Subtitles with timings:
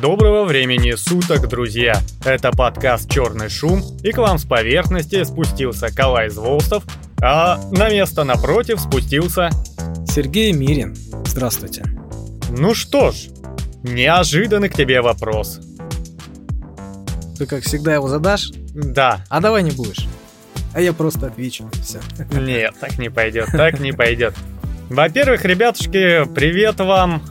[0.00, 2.00] Доброго времени суток, друзья!
[2.24, 6.84] Это подкаст «Черный шум» и к вам с поверхности спустился Калай Зволстов,
[7.20, 9.50] а на место напротив спустился...
[10.06, 10.96] Сергей Мирин.
[11.26, 11.84] Здравствуйте.
[12.48, 13.28] Ну что ж,
[13.82, 15.60] неожиданный к тебе вопрос.
[17.38, 18.50] Ты как всегда его задашь?
[18.72, 19.24] Да.
[19.28, 20.08] А давай не будешь.
[20.72, 21.70] А я просто отвечу.
[21.82, 22.00] Все.
[22.32, 24.34] Нет, так не пойдет, так не пойдет.
[24.88, 27.22] Во-первых, ребятушки, привет вам.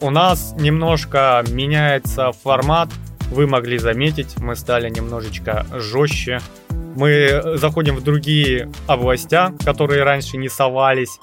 [0.00, 2.88] У нас немножко меняется формат.
[3.32, 6.40] Вы могли заметить, мы стали немножечко жестче.
[6.70, 11.18] Мы заходим в другие областя, которые раньше не совались.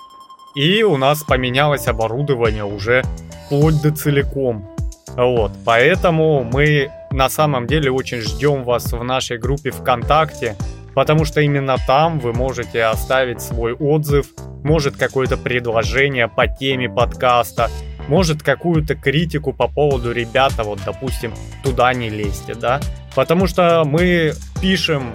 [0.55, 3.03] И у нас поменялось оборудование уже
[3.45, 4.69] вплоть до целиком.
[5.15, 10.57] Вот, поэтому мы на самом деле очень ждем вас в нашей группе ВКонтакте,
[10.93, 14.27] потому что именно там вы можете оставить свой отзыв,
[14.63, 17.69] может какое-то предложение по теме подкаста,
[18.07, 22.79] может какую-то критику по поводу ребята, вот допустим, туда не лезьте, да,
[23.15, 25.11] потому что мы пишем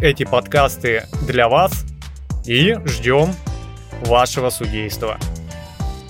[0.00, 1.84] эти подкасты для вас
[2.46, 3.34] и ждем
[4.02, 5.18] вашего судейства.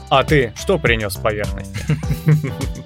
[0.08, 1.78] А ты что принес с поверхности?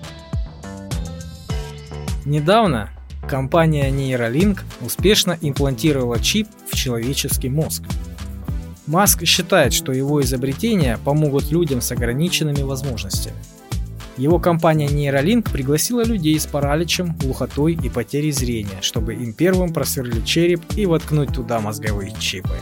[2.25, 2.91] Недавно
[3.29, 7.83] компания Neuralink успешно имплантировала чип в человеческий мозг.
[8.87, 13.37] Маск считает, что его изобретения помогут людям с ограниченными возможностями.
[14.17, 20.27] Его компания Neuralink пригласила людей с параличем, глухотой и потерей зрения, чтобы им первым просверлить
[20.27, 22.57] череп и воткнуть туда мозговые чипы.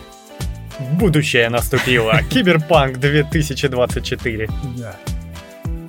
[0.99, 2.21] Будущее наступило.
[2.31, 4.49] Киберпанк 2024.
[4.79, 4.97] Да.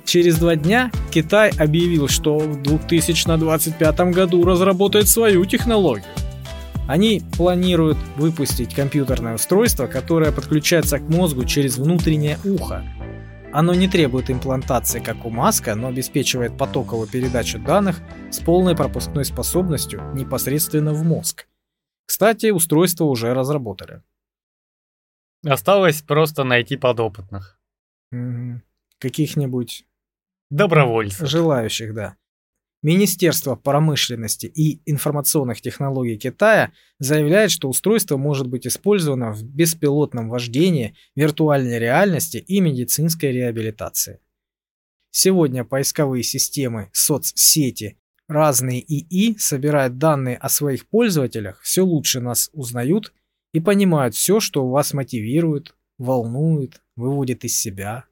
[0.04, 6.04] Через два дня Китай объявил, что в 2025 году разработает свою технологию.
[6.86, 12.84] Они планируют выпустить компьютерное устройство, которое подключается к мозгу через внутреннее ухо.
[13.52, 18.00] Оно не требует имплантации, как у Маска, но обеспечивает потоковую передачу данных
[18.30, 21.46] с полной пропускной способностью непосредственно в мозг.
[22.04, 24.02] Кстати, устройство уже разработали.
[25.46, 27.58] Осталось просто найти подопытных.
[28.98, 29.86] Каких-нибудь
[30.50, 31.28] добровольцев.
[31.28, 32.16] Желающих, да.
[32.84, 40.94] Министерство промышленности и информационных технологий Китая заявляет, что устройство может быть использовано в беспилотном вождении,
[41.16, 44.20] виртуальной реальности и медицинской реабилитации.
[45.10, 47.96] Сегодня поисковые системы, соцсети,
[48.28, 53.14] разные ИИ собирают данные о своих пользователях, все лучше нас узнают
[53.54, 58.04] и понимают все, что вас мотивирует, волнует, выводит из себя,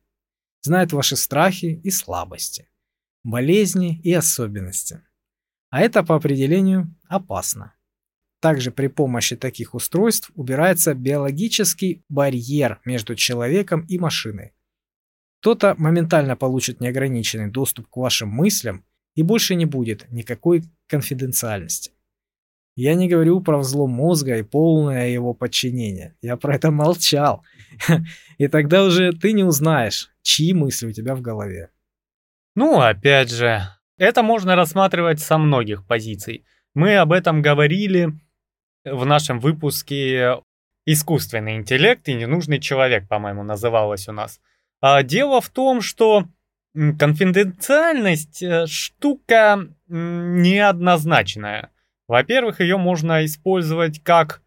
[0.63, 2.69] знают ваши страхи и слабости
[3.25, 5.03] болезни и особенности.
[5.71, 7.75] А это по определению опасно.
[8.41, 14.53] Также при помощи таких устройств убирается биологический барьер между человеком и машиной.
[15.41, 18.85] Кто-то моментально получит неограниченный доступ к вашим мыслям
[19.15, 21.93] и больше не будет никакой конфиденциальности.
[22.75, 26.17] Я не говорю про взлом мозга и полное его подчинение.
[26.23, 27.43] Я про это молчал.
[28.39, 31.71] И тогда уже ты не узнаешь, чьи мысли у тебя в голове.
[32.55, 33.63] Ну, опять же,
[33.97, 36.45] это можно рассматривать со многих позиций.
[36.75, 38.13] Мы об этом говорили
[38.85, 40.41] в нашем выпуске
[40.85, 44.41] «Искусственный интеллект и ненужный человек», по-моему, называлось у нас.
[44.81, 46.27] А дело в том, что
[46.75, 51.71] конфиденциальность э, штука неоднозначная.
[52.09, 54.43] Во-первых, ее можно использовать как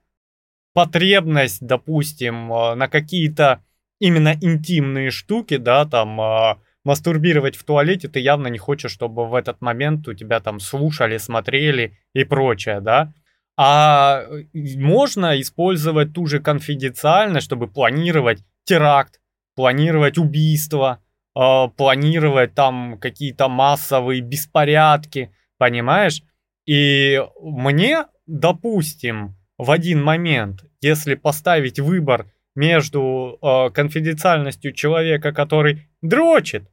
[0.74, 3.64] потребность, допустим, э, на какие-то
[4.00, 6.56] именно интимные штуки, да, там э,
[6.86, 11.18] мастурбировать в туалете ты явно не хочешь, чтобы в этот момент у тебя там слушали,
[11.18, 13.14] смотрели и прочее, да?
[13.58, 14.44] А э,
[14.78, 19.20] можно использовать ту же конфиденциальность, чтобы планировать теракт,
[19.56, 21.02] планировать убийство,
[21.36, 26.22] э, планировать там какие-то массовые беспорядки, понимаешь?
[26.66, 36.70] И мне, допустим, в один момент, если поставить выбор между э, конфиденциальностью человека, который дрочит,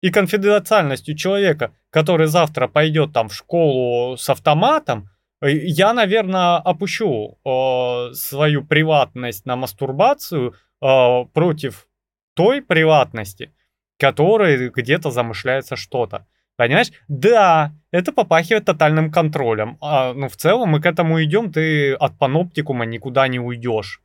[0.00, 5.10] и конфиденциальностью человека, который завтра пойдет там в школу с автоматом,
[5.42, 11.86] э, я, наверное, опущу э, свою приватность на мастурбацию э, против
[12.34, 13.52] той приватности,
[13.98, 16.26] которой где-то замышляется что-то.
[16.56, 16.92] Понимаешь?
[17.08, 19.78] Да, это попахивает тотальным контролем.
[19.80, 24.02] А, ну, в целом мы к этому идем, ты от паноптикума никуда не уйдешь.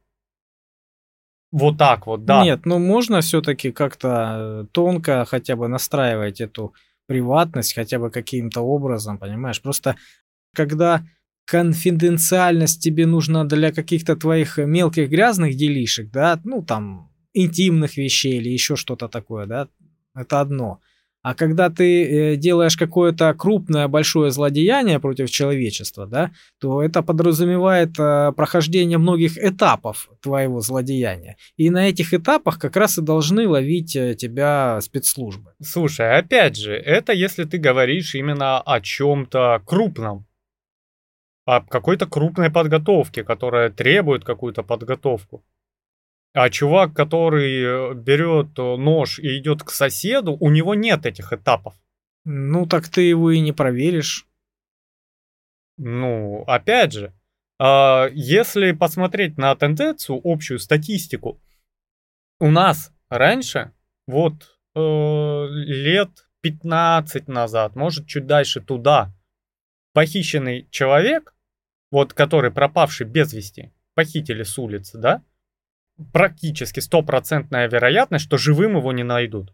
[1.51, 2.43] Вот так вот, да.
[2.43, 6.73] Нет, ну можно все-таки как-то э, тонко хотя бы настраивать эту
[7.07, 9.61] приватность хотя бы каким-то образом, понимаешь?
[9.61, 9.95] Просто
[10.53, 11.05] когда
[11.45, 18.49] конфиденциальность тебе нужна для каких-то твоих мелких грязных делишек, да, ну там интимных вещей или
[18.49, 19.67] еще что-то такое, да,
[20.15, 20.79] это одно.
[21.25, 26.29] А когда ты э, делаешь какое-то крупное большое злодеяние против человечества, да,
[26.61, 31.35] то это подразумевает э, прохождение многих этапов твоего злодеяния.
[31.57, 35.53] И на этих этапах как раз и должны ловить э, тебя спецслужбы.
[35.59, 40.27] Слушай, опять же, это если ты говоришь именно о чем-то крупном.
[41.45, 45.43] О какой-то крупной подготовке, которая требует какую-то подготовку.
[46.35, 51.31] А чувак, который э, берет э, нож и идет к соседу, у него нет этих
[51.31, 51.75] этапов.
[52.25, 54.27] Ну, так ты его и не проверишь.
[55.77, 57.13] Ну, опять же,
[57.57, 61.41] а, если посмотреть на тенденцию, общую статистику,
[62.41, 63.71] у нас раньше,
[64.05, 69.13] вот э, лет 15 назад, может чуть дальше туда,
[69.93, 71.33] похищенный человек,
[71.91, 75.23] вот который пропавший без вести, похитили с улицы, да,
[76.11, 79.53] практически стопроцентная вероятность, что живым его не найдут.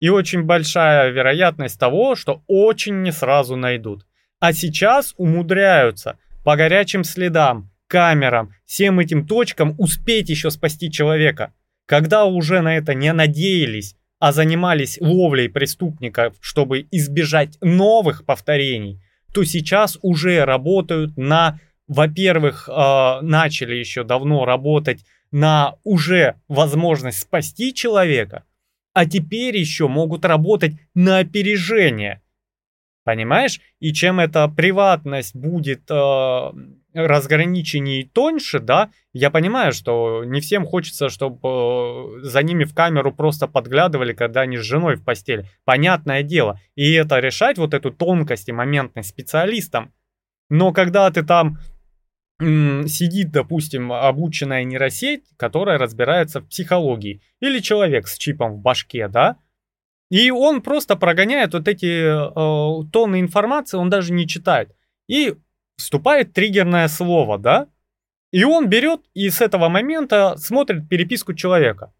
[0.00, 4.06] И очень большая вероятность того, что очень не сразу найдут.
[4.38, 11.52] А сейчас умудряются по горячим следам, камерам, всем этим точкам успеть еще спасти человека.
[11.86, 19.02] Когда уже на это не надеялись, а занимались ловлей преступников, чтобы избежать новых повторений,
[19.34, 27.74] то сейчас уже работают на, во-первых, э, начали еще давно работать на уже возможность спасти
[27.74, 28.44] человека,
[28.92, 32.22] а теперь еще могут работать на опережение.
[33.04, 33.60] Понимаешь?
[33.78, 36.50] И чем эта приватность будет э,
[36.92, 43.12] разграниченнее тоньше, да, я понимаю, что не всем хочется, чтобы э, за ними в камеру
[43.12, 45.46] просто подглядывали, когда они с женой в постели.
[45.64, 46.60] Понятное дело.
[46.74, 49.92] И это решать, вот эту тонкость и моментность специалистам.
[50.48, 51.58] Но когда ты там
[52.40, 59.36] сидит, допустим, обученная нейросеть, которая разбирается в психологии, или человек с чипом в башке, да,
[60.10, 64.74] и он просто прогоняет вот эти э, тонны информации, он даже не читает.
[65.06, 65.34] И
[65.76, 67.68] вступает триггерное слово, да,
[68.32, 71.92] и он берет и с этого момента смотрит переписку человека.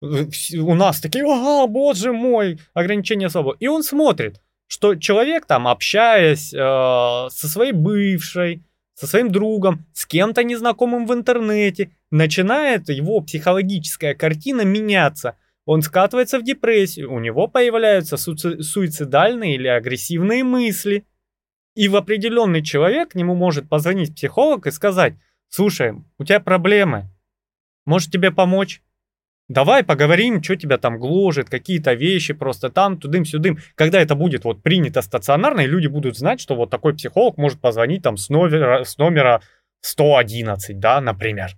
[0.00, 3.54] У нас такие, ага, боже мой, ограничение слова.
[3.60, 10.06] И он смотрит, что человек там, общаясь э, со своей бывшей, со своим другом, с
[10.06, 15.36] кем-то незнакомым в интернете, начинает его психологическая картина меняться.
[15.64, 21.06] Он скатывается в депрессию, у него появляются суицидальные или агрессивные мысли.
[21.74, 25.14] И в определенный человек к нему может позвонить психолог и сказать,
[25.48, 27.08] слушай, у тебя проблемы,
[27.86, 28.82] может тебе помочь?
[29.52, 33.58] Давай поговорим, что тебя там гложет, какие-то вещи просто там, тудым-сюдым.
[33.74, 37.60] Когда это будет вот принято стационарно, и люди будут знать, что вот такой психолог может
[37.60, 39.42] позвонить там с номера, с номера
[39.82, 41.50] 111, да, например.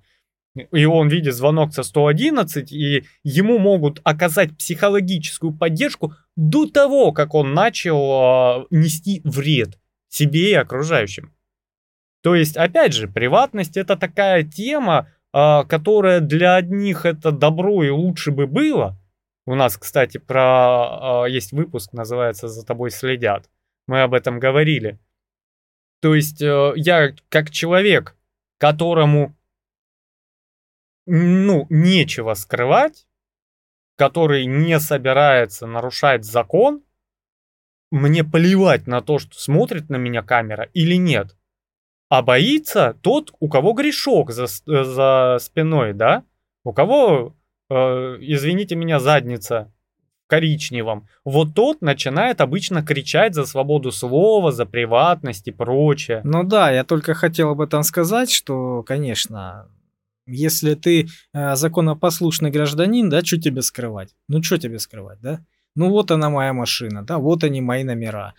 [0.73, 7.35] И он видит звонок со 111, и ему могут оказать психологическую поддержку до того, как
[7.35, 11.33] он начал э, нести вред себе и окружающим.
[12.25, 17.91] То есть, опять же, приватность это такая тема, а, которая для одних это добро и
[17.91, 18.97] лучше бы было.
[19.47, 23.51] У нас, кстати, про а, есть выпуск, называется «За тобой следят».
[23.89, 25.01] Мы об этом говорили.
[26.01, 28.17] То есть э, я как человек,
[28.59, 29.35] которому
[31.05, 33.09] ну, нечего скрывать,
[33.97, 36.85] который не собирается нарушать закон,
[37.91, 41.37] мне плевать на то, что смотрит на меня камера или нет.
[42.15, 46.23] А боится тот, у кого грешок за, за спиной, да?
[46.63, 47.35] У кого,
[47.69, 47.75] э,
[48.21, 49.73] извините меня, задница
[50.29, 51.09] коричневом.
[51.25, 56.21] Вот тот начинает обычно кричать за свободу слова, за приватность и прочее.
[56.23, 59.67] Ну да, я только хотел об этом сказать, что, конечно,
[60.29, 64.15] если ты э, законопослушный гражданин, да, что тебе скрывать?
[64.29, 65.41] Ну что тебе скрывать, да?
[65.75, 68.35] Ну вот она моя машина, да, вот они мои номера.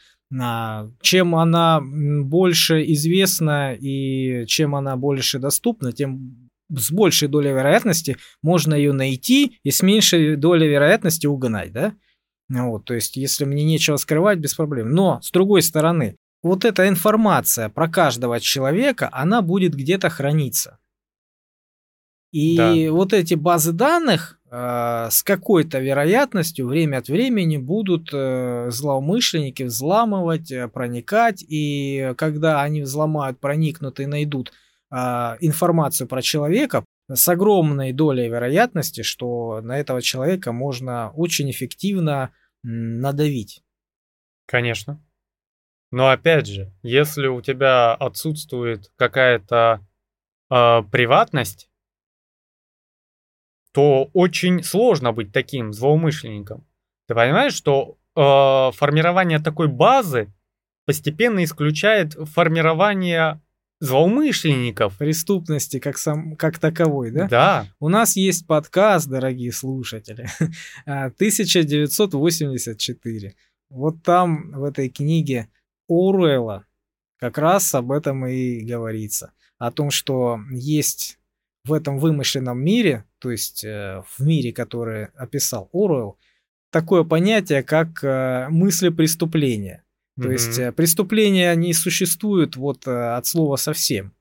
[1.01, 8.73] Чем она больше известна и чем она больше доступна, тем с большей долей вероятности можно
[8.73, 11.95] ее найти и с меньшей долей вероятности угнать, да?
[12.49, 14.91] Вот, то есть, если мне нечего скрывать, без проблем.
[14.91, 20.77] Но, с другой стороны, вот эта информация про каждого человека, она будет где-то храниться.
[22.31, 22.91] И да.
[22.91, 30.67] вот эти базы данных, с какой-то вероятностью время от времени будут э, злоумышленники взламывать, э,
[30.67, 34.53] проникать, и когда они взломают, проникнут и найдут
[34.91, 42.31] информацию про человека, с огромной долей вероятности, что на этого человека можно очень эффективно
[42.63, 43.61] надавить.
[44.47, 45.03] Конечно.
[45.91, 49.85] Но опять же, если у тебя отсутствует какая-то
[50.49, 51.69] э, приватность,
[53.75, 56.65] то очень сложно быть таким злоумышленником.
[57.09, 60.33] Ты понимаешь, что э, формирование такой базы
[60.85, 63.41] постепенно исключает формирование
[63.81, 64.97] злоумышленников.
[64.97, 67.27] Преступности как, сам, как таковой, да?
[67.27, 67.67] Да.
[67.81, 70.29] У нас есть подкаст, дорогие слушатели,
[70.85, 73.35] 1984.
[73.69, 75.49] Вот там, в этой книге
[75.89, 76.65] Оруэлла,
[77.19, 79.33] как раз об этом и говорится.
[79.57, 81.19] О том, что есть
[81.65, 86.19] в этом вымышленном мире, то есть э, в мире, который описал Оруэлл,
[86.69, 89.83] такое понятие, как э, мысли преступления.
[90.15, 90.31] То mm-hmm.
[90.31, 94.13] есть э, преступления не существуют вот от слова совсем.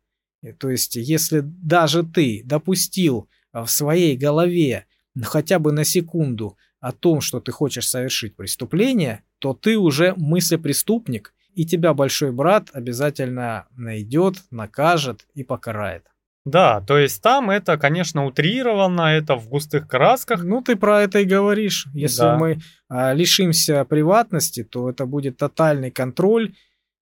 [0.59, 4.87] То есть если даже ты допустил в своей голове
[5.23, 11.35] хотя бы на секунду о том, что ты хочешь совершить преступление, то ты уже мыслепреступник,
[11.55, 16.07] и тебя большой брат обязательно найдет, накажет и покарает.
[16.45, 20.45] Да, то есть там это, конечно, утрировано, это в густых красках.
[20.45, 21.87] Ну, ты про это и говоришь.
[21.95, 22.37] Если да.
[22.37, 22.59] мы
[22.89, 26.55] а, лишимся приватности, то это будет тотальный контроль.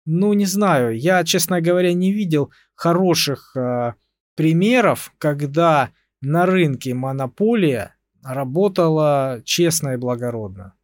[0.05, 3.95] Ну, не знаю, я, честно говоря, не видел хороших а,
[4.37, 10.75] примеров, когда на рынке монополия работала честно и благородно.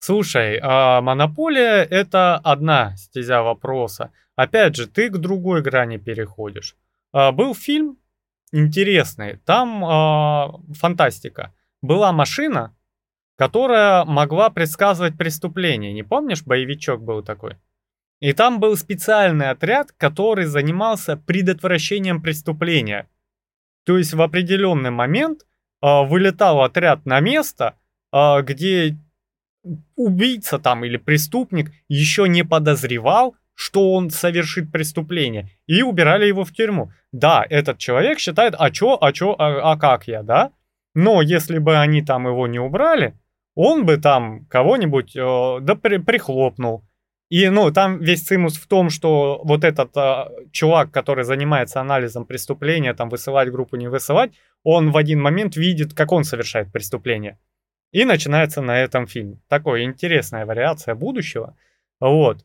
[0.00, 4.10] Слушай, а монополия это одна стезя вопроса.
[4.34, 6.76] Опять же, ты к другой грани переходишь.
[7.16, 7.98] А, был фильм
[8.52, 11.54] интересный, там а, фантастика.
[11.80, 12.76] Была машина,
[13.38, 15.94] которая могла предсказывать преступления.
[15.94, 17.56] Не помнишь, боевичок был такой?
[18.20, 23.08] И там был специальный отряд, который занимался предотвращением преступления.
[23.86, 25.46] То есть в определенный момент
[25.80, 27.78] э, вылетал отряд на место,
[28.12, 28.94] э, где
[29.94, 36.52] убийца там или преступник еще не подозревал, что он совершит преступление, и убирали его в
[36.52, 36.92] тюрьму.
[37.10, 40.50] Да, этот человек считает, а чё, а чё, а, а как я, да?
[40.94, 43.14] Но если бы они там его не убрали,
[43.54, 46.84] он бы там кого-нибудь э, да при, прихлопнул.
[47.30, 52.26] И, ну, там весь цимус в том, что вот этот э, чувак, который занимается анализом
[52.26, 54.32] преступления, там высылать группу, не высылать,
[54.62, 57.38] он в один момент видит, как он совершает преступление.
[57.90, 59.40] И начинается на этом фильм.
[59.48, 61.56] Такая интересная вариация будущего.
[62.00, 62.44] Вот.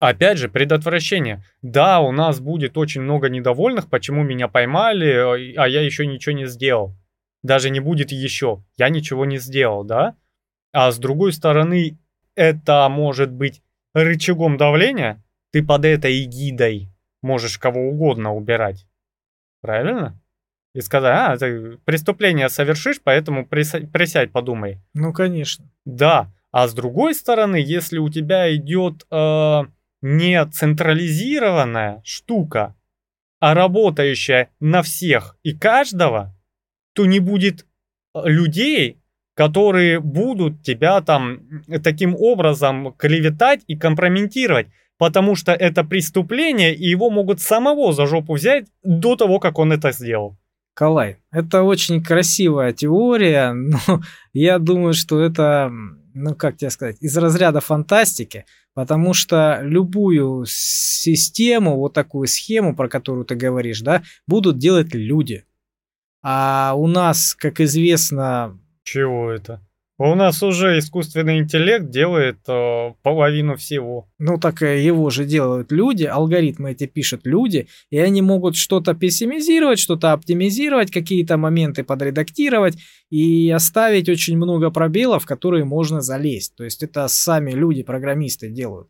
[0.00, 1.42] Опять же, предотвращение.
[1.62, 6.46] Да, у нас будет очень много недовольных, почему меня поймали, а я еще ничего не
[6.46, 6.94] сделал.
[7.42, 8.62] Даже не будет еще.
[8.76, 10.16] Я ничего не сделал, да?
[10.72, 11.98] А с другой стороны,
[12.36, 13.62] это может быть
[13.94, 15.22] рычагом давления.
[15.50, 16.88] Ты под этой эгидой
[17.22, 18.86] можешь кого угодно убирать.
[19.60, 20.20] Правильно?
[20.74, 24.78] и сказать, а, ты преступление совершишь, поэтому присядь, присядь, подумай.
[24.94, 25.68] Ну, конечно.
[25.84, 29.62] Да, а с другой стороны, если у тебя идет э,
[30.00, 32.74] не централизированная штука,
[33.40, 36.34] а работающая на всех и каждого,
[36.94, 37.66] то не будет
[38.14, 38.98] э, людей,
[39.34, 44.66] которые будут тебя там таким образом клеветать и компрометировать,
[44.98, 49.72] потому что это преступление, и его могут самого за жопу взять до того, как он
[49.72, 50.36] это сделал.
[50.78, 53.80] Калай, это очень красивая теория, но
[54.32, 55.72] я думаю, что это,
[56.14, 58.44] ну как тебе сказать, из разряда фантастики,
[58.74, 65.44] потому что любую систему, вот такую схему, про которую ты говоришь, да, будут делать люди.
[66.22, 68.56] А у нас, как известно...
[68.84, 69.60] Чего это?
[70.00, 74.08] У нас уже искусственный интеллект делает э, половину всего.
[74.18, 79.80] Ну так его же делают люди, алгоритмы эти пишут люди, и они могут что-то пессимизировать,
[79.80, 82.78] что-то оптимизировать, какие-то моменты подредактировать
[83.10, 86.54] и оставить очень много пробелов, в которые можно залезть.
[86.54, 88.88] То есть это сами люди, программисты делают.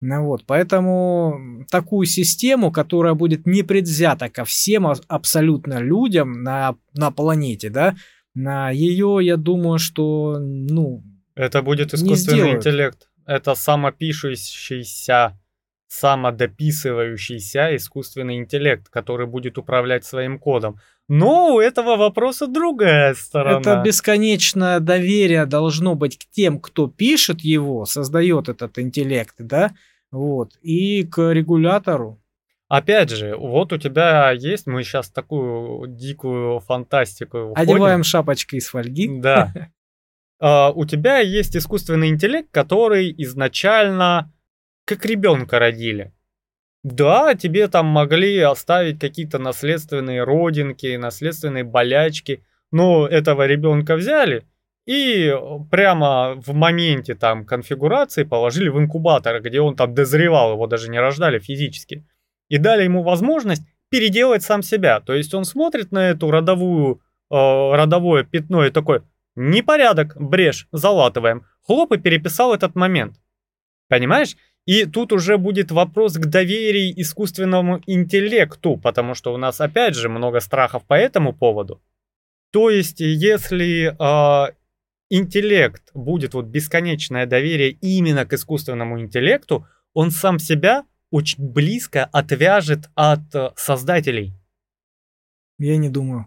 [0.00, 7.70] Ну вот, поэтому такую систему, которая будет непредвзята ко всем абсолютно людям на, на планете,
[7.70, 7.96] да,
[8.34, 11.02] на ее, я думаю, что, ну...
[11.34, 13.08] Это будет искусственный интеллект.
[13.26, 15.38] Это самопишущийся,
[15.88, 20.78] самодописывающийся искусственный интеллект, который будет управлять своим кодом.
[21.08, 23.60] Но у этого вопроса другая сторона.
[23.60, 29.74] Это бесконечное доверие должно быть к тем, кто пишет его, создает этот интеллект, да,
[30.10, 32.20] вот, и к регулятору.
[32.68, 37.74] Опять же, вот у тебя есть, мы сейчас такую дикую фантастику уходим.
[37.74, 39.08] Одеваем шапочки из фольги.
[39.20, 39.52] Да.
[40.42, 44.32] Uh, у тебя есть искусственный интеллект, который изначально
[44.86, 46.12] как ребенка родили.
[46.82, 54.46] Да, тебе там могли оставить какие-то наследственные родинки, наследственные болячки, но этого ребенка взяли
[54.86, 55.34] и
[55.70, 60.98] прямо в моменте там конфигурации положили в инкубатор, где он там дозревал, его даже не
[60.98, 62.06] рождали физически
[62.48, 65.00] и дали ему возможность переделать сам себя.
[65.00, 69.02] То есть он смотрит на эту родовую, э, родовое пятно и такой,
[69.36, 71.46] непорядок, брешь, залатываем.
[71.66, 73.16] хлоп и переписал этот момент.
[73.88, 74.36] Понимаешь?
[74.66, 80.08] И тут уже будет вопрос к доверию искусственному интеллекту, потому что у нас опять же
[80.08, 81.82] много страхов по этому поводу.
[82.50, 84.52] То есть, если э,
[85.10, 92.90] интеллект будет вот бесконечное доверие именно к искусственному интеллекту, он сам себя очень близко отвяжет
[92.96, 94.34] от э, создателей.
[95.58, 96.26] Я не думаю.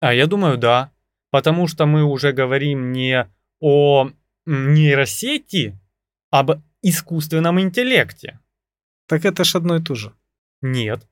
[0.00, 0.90] А я думаю, да.
[1.30, 3.30] Потому что мы уже говорим не
[3.60, 4.08] о
[4.46, 5.78] нейросети,
[6.30, 8.40] об искусственном интеллекте.
[9.08, 10.14] Так это ж одно и то же.
[10.62, 11.06] Нет.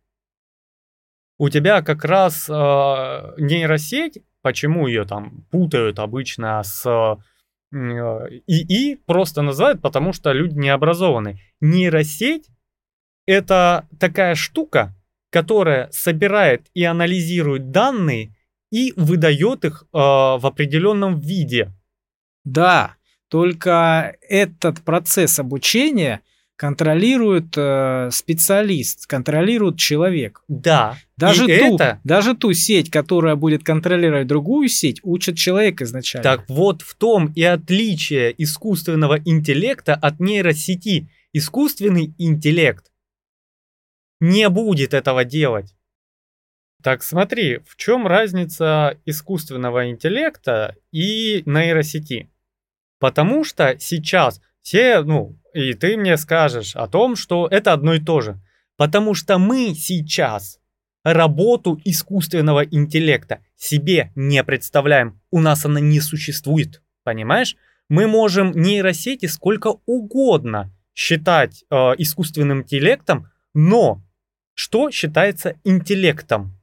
[1.36, 7.76] У тебя как раз э, нейросеть, почему ее там путают обычно с э,
[8.46, 11.42] ИИ, просто называют, потому что люди не образованы.
[11.60, 12.48] Нейросеть
[13.30, 14.92] это такая штука,
[15.30, 18.34] которая собирает и анализирует данные
[18.72, 21.72] и выдает их э, в определенном виде.
[22.44, 22.96] Да,
[23.28, 26.22] только этот процесс обучения
[26.56, 30.42] контролирует э, специалист, контролирует человек.
[30.48, 30.96] Да.
[31.16, 32.00] Даже и ту, это...
[32.02, 36.24] даже ту сеть, которая будет контролировать другую сеть, учит человек изначально.
[36.24, 41.08] Так вот в том и отличие искусственного интеллекта от нейросети.
[41.32, 42.89] Искусственный интеллект
[44.20, 45.74] не будет этого делать.
[46.82, 52.30] Так смотри, в чем разница искусственного интеллекта и нейросети?
[52.98, 58.00] Потому что сейчас все, ну, и ты мне скажешь о том, что это одно и
[58.00, 58.40] то же.
[58.76, 60.58] Потому что мы сейчас
[61.02, 65.20] работу искусственного интеллекта себе не представляем.
[65.30, 67.56] У нас она не существует, понимаешь?
[67.88, 74.02] Мы можем нейросети сколько угодно считать э, искусственным интеллектом, но
[74.54, 76.56] что считается интеллектом?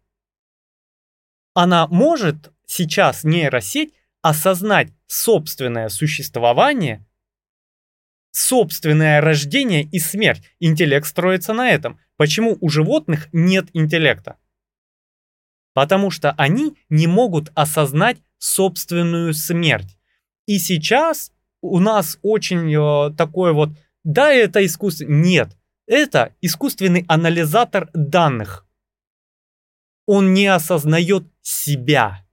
[1.53, 7.05] Она может сейчас нейросеть осознать собственное существование,
[8.31, 10.43] собственное рождение и смерть.
[10.59, 11.99] Интеллект строится на этом.
[12.17, 14.37] Почему у животных нет интеллекта?
[15.73, 19.97] Потому что они не могут осознать собственную смерть.
[20.45, 23.69] И сейчас у нас очень э, такой вот,
[24.03, 25.05] да, это искусство.
[25.05, 25.55] Нет,
[25.87, 28.65] это искусственный анализатор данных.
[30.05, 32.25] Он не осознает себя.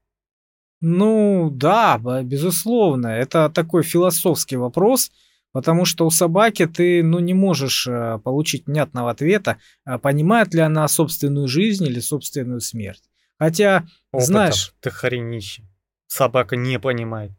[0.81, 5.11] Ну да, безусловно, это такой философский вопрос,
[5.53, 10.61] потому что у собаки ты ну, не можешь э, получить внятного ответа, а понимает ли
[10.61, 13.03] она собственную жизнь или собственную смерть.
[13.39, 14.75] Хотя, Опытов знаешь...
[14.81, 15.63] Ты хренище.
[16.07, 17.33] Собака не понимает.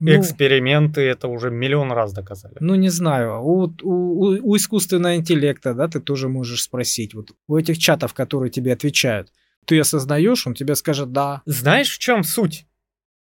[0.00, 2.56] Ну, Эксперименты это уже миллион раз доказали.
[2.60, 7.56] Ну, не знаю, у, у, у искусственного интеллекта, да, ты тоже можешь спросить, вот у
[7.56, 9.30] этих чатов, которые тебе отвечают,
[9.66, 11.42] ты осознаешь, он тебе скажет «да».
[11.46, 12.66] Знаешь, в чем суть?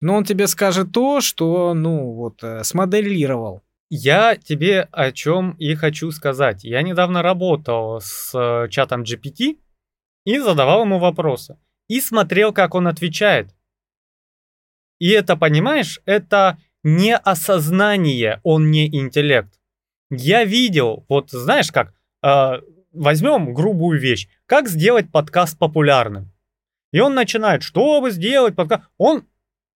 [0.02, 3.64] Но он тебе скажет то, что, ну, вот, э, смоделировал.
[3.90, 6.64] Я тебе о чем и хочу сказать.
[6.64, 9.58] Я недавно работал с э, чатом GPT
[10.26, 11.58] и задавал ему вопросы.
[11.88, 13.56] И смотрел, как он отвечает.
[15.00, 19.54] И это, понимаешь, это не осознание, он не интеллект.
[20.10, 22.62] Я видел, вот знаешь как, э,
[22.94, 26.32] возьмем грубую вещь, как сделать подкаст популярным.
[26.92, 29.26] И он начинает, чтобы сделать подкаст, он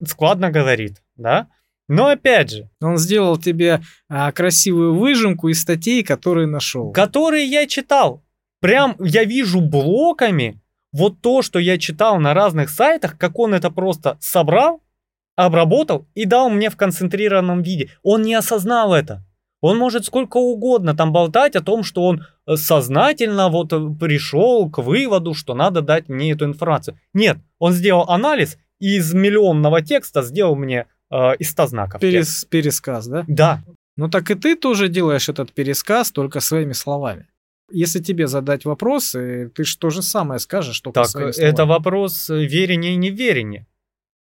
[0.03, 1.49] складно говорит, да,
[1.87, 2.69] но опять же.
[2.79, 6.93] Он сделал тебе а, красивую выжимку из статей, которые нашел.
[6.93, 8.23] Которые я читал.
[8.61, 10.61] Прям я вижу блоками
[10.93, 14.81] вот то, что я читал на разных сайтах, как он это просто собрал,
[15.35, 17.89] обработал и дал мне в концентрированном виде.
[18.03, 19.23] Он не осознал это.
[19.61, 24.69] Он может сколько угодно там болтать о том, что он э, сознательно вот э, пришел
[24.69, 26.97] к выводу, что надо дать мне эту информацию.
[27.13, 32.01] Нет, он сделал анализ и из миллионного текста сделал мне э, из 100 знаков.
[32.01, 33.23] Перес, пересказ, да?
[33.27, 33.63] Да.
[33.97, 37.27] Ну так и ты тоже делаешь этот пересказ только своими словами.
[37.71, 41.53] Если тебе задать вопрос, ты же то же самое скажешь, только так, своими словами.
[41.53, 43.67] это вопрос верения и неверения.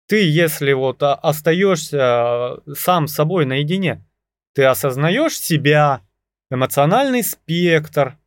[0.10, 4.04] Ты, если вот а, остаешься сам с собой наедине,
[4.56, 6.02] ты осознаешь себя,
[6.50, 8.18] эмоциональный спектр,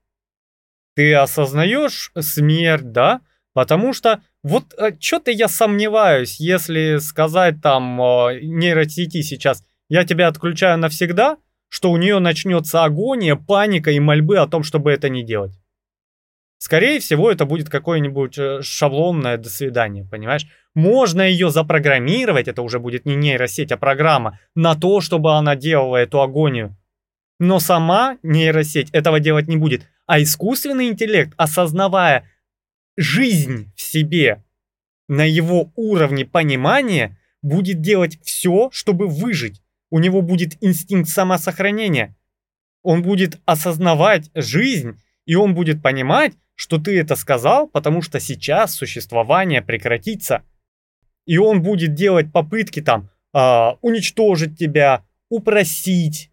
[0.94, 3.20] ты осознаешь смерть, да?
[3.52, 10.28] Потому что вот э, что-то я сомневаюсь, если сказать там э, нейросети сейчас, я тебя
[10.28, 11.36] отключаю навсегда,
[11.68, 15.58] что у нее начнется агония, паника и мольбы о том, чтобы это не делать.
[16.62, 20.46] Скорее всего, это будет какое-нибудь э, шаблонное «до свидания», понимаешь?
[20.76, 25.96] Можно ее запрограммировать, это уже будет не нейросеть, а программа, на то, чтобы она делала
[25.96, 26.76] эту агонию.
[27.40, 29.88] Но сама нейросеть этого делать не будет.
[30.06, 32.30] А искусственный интеллект, осознавая
[32.96, 34.44] жизнь в себе
[35.08, 39.60] на его уровне понимания, будет делать все, чтобы выжить.
[39.90, 42.14] у него будет инстинкт самосохранения.
[42.84, 48.72] Он будет осознавать жизнь, и он будет понимать, что ты это сказал, потому что сейчас
[48.72, 50.44] существование прекратится.
[51.26, 56.30] И он будет делать попытки там э, уничтожить тебя, упросить,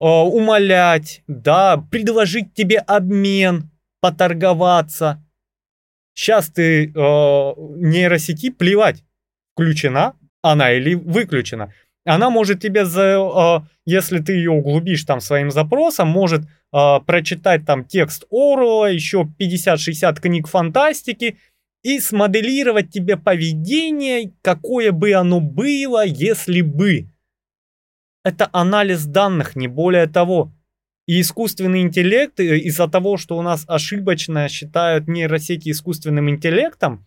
[0.00, 5.26] э, умолять, да, предложить тебе обмен, поторговаться.
[6.14, 9.02] Сейчас ты э, нейросети плевать,
[9.54, 11.74] включена она или выключена.
[12.04, 17.66] Она может тебе, за, э, если ты ее углубишь там своим запросом, может э, прочитать
[17.66, 21.38] там текст Оруэлла, еще 50-60 книг фантастики
[21.82, 27.10] и смоделировать тебе поведение, какое бы оно было, если бы.
[28.24, 30.52] Это анализ данных, не более того.
[31.06, 37.06] И искусственный интеллект, э, из-за того, что у нас ошибочно считают нейросети искусственным интеллектом,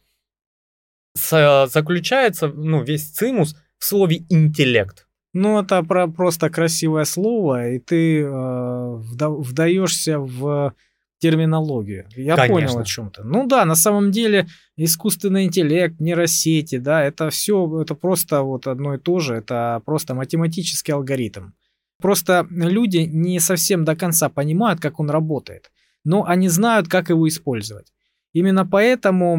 [1.16, 5.08] с, заключается, ну, весь цимус в слове интеллект.
[5.34, 10.74] Ну, это про, просто красивое слово, и ты э, вда, вдаешься в
[11.20, 12.06] терминологию.
[12.16, 12.54] Я Конечно.
[12.54, 13.24] понял о чем-то.
[13.24, 18.96] Ну да, на самом деле искусственный интеллект, нейросети, да, это все, это просто вот одно
[18.96, 21.52] и то же, это просто математический алгоритм.
[22.02, 25.72] Просто люди не совсем до конца понимают, как он работает,
[26.04, 27.88] но они знают, как его использовать.
[28.34, 29.38] Именно поэтому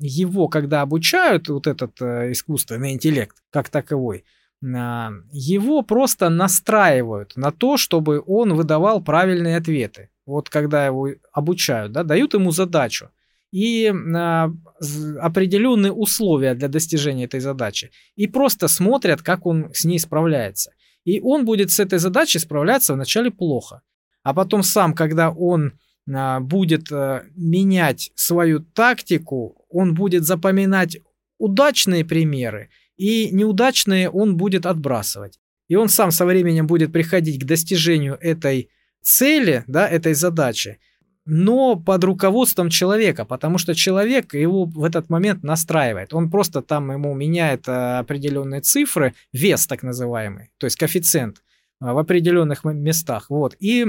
[0.00, 4.24] его, когда обучают, вот этот э, искусственный интеллект как таковой,
[4.64, 10.10] а, его просто настраивают на то, чтобы он выдавал правильные ответы.
[10.24, 13.10] Вот когда его обучают, да, дают ему задачу
[13.52, 14.50] и а,
[15.20, 17.90] определенные условия для достижения этой задачи.
[18.16, 20.72] И просто смотрят, как он с ней справляется.
[21.04, 23.82] И он будет с этой задачей справляться вначале плохо.
[24.24, 25.74] А потом сам, когда он
[26.06, 30.98] будет а, менять свою тактику, он будет запоминать
[31.38, 35.38] удачные примеры, и неудачные он будет отбрасывать.
[35.68, 38.70] И он сам со временем будет приходить к достижению этой
[39.02, 40.78] цели, да, этой задачи,
[41.24, 46.14] но под руководством человека, потому что человек его в этот момент настраивает.
[46.14, 51.42] Он просто там ему меняет э, определенные цифры, вес так называемый, то есть коэффициент
[51.80, 53.28] в определенных местах.
[53.28, 53.56] Вот.
[53.58, 53.86] И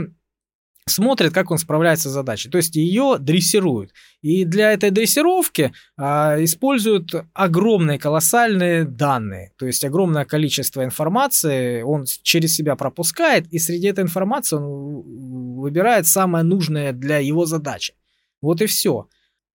[0.89, 2.50] смотрит, как он справляется с задачей.
[2.50, 3.91] То есть ее дрессируют.
[4.21, 9.52] И для этой дрессировки а, используют огромные, колоссальные данные.
[9.58, 16.08] То есть огромное количество информации он через себя пропускает, и среди этой информации он выбирает
[16.08, 17.93] самое нужное для его задачи.
[18.41, 19.08] Вот и все.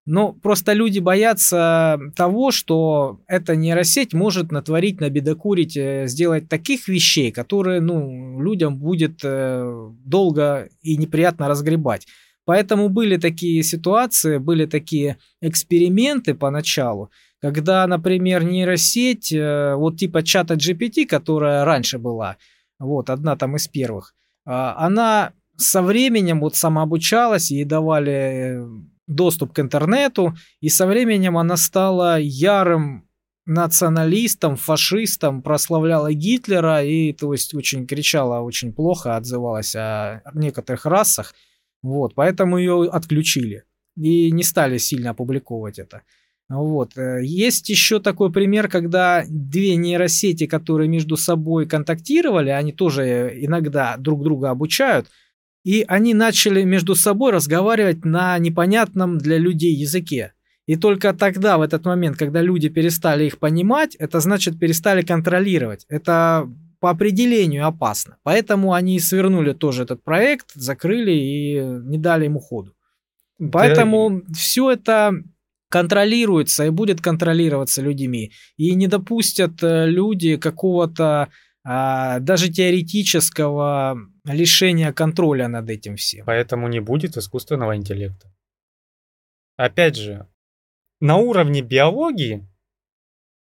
[0.04, 7.30] Но просто люди боятся того, что эта нейросеть может натворить, набедокурить, э, сделать таких вещей,
[7.30, 12.08] которые ну, людям будет э, долго и неприятно разгребать.
[12.44, 20.54] Поэтому были такие ситуации, были такие эксперименты поначалу, когда, например, нейросеть, э, вот типа чата
[20.54, 22.38] GPT, которая раньше была,
[22.80, 28.60] вот одна там из первых, а, она со временем вот самообучалась, ей давали
[29.14, 33.08] доступ к интернету, и со временем она стала ярым
[33.44, 41.34] националистом, фашистом, прославляла Гитлера и, то есть, очень кричала, очень плохо отзывалась о некоторых расах.
[41.82, 43.64] Вот, поэтому ее отключили
[43.96, 46.02] и не стали сильно опубликовывать это.
[46.48, 46.96] Вот.
[46.96, 53.96] Э, есть еще такой пример, когда две нейросети, которые между собой контактировали, они тоже иногда
[53.96, 55.08] друг друга обучают–
[55.64, 60.32] и они начали между собой разговаривать на непонятном для людей языке.
[60.66, 65.84] И только тогда, в этот момент, когда люди перестали их понимать, это значит перестали контролировать.
[65.88, 66.48] Это
[66.80, 68.16] по определению опасно.
[68.22, 72.74] Поэтому они свернули тоже этот проект, закрыли и не дали ему ходу.
[73.50, 74.34] Поэтому да.
[74.34, 75.12] все это
[75.68, 78.32] контролируется и будет контролироваться людьми.
[78.56, 81.28] И не допустят э, люди какого-то
[81.64, 86.24] а, даже теоретического лишения контроля над этим всем.
[86.26, 88.32] Поэтому не будет искусственного интеллекта.
[89.56, 90.28] Опять же,
[91.00, 92.46] на уровне биологии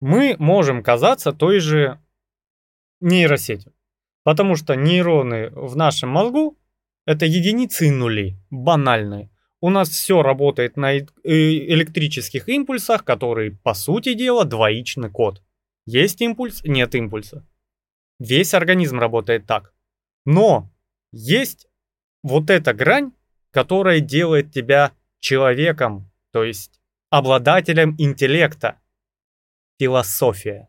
[0.00, 1.98] мы можем казаться той же
[3.00, 3.72] нейросетью.
[4.22, 6.58] Потому что нейроны в нашем мозгу
[7.06, 9.30] это единицы и нули, банальные.
[9.60, 15.42] У нас все работает на э, электрических импульсах, которые, по сути дела, двоичный код.
[15.86, 17.46] Есть импульс, нет импульса.
[18.18, 19.72] Весь организм работает так.
[20.26, 20.70] Но
[21.12, 21.66] есть
[22.22, 23.12] вот эта грань,
[23.52, 28.78] которая делает тебя человеком, то есть обладателем интеллекта.
[29.78, 30.68] Философия.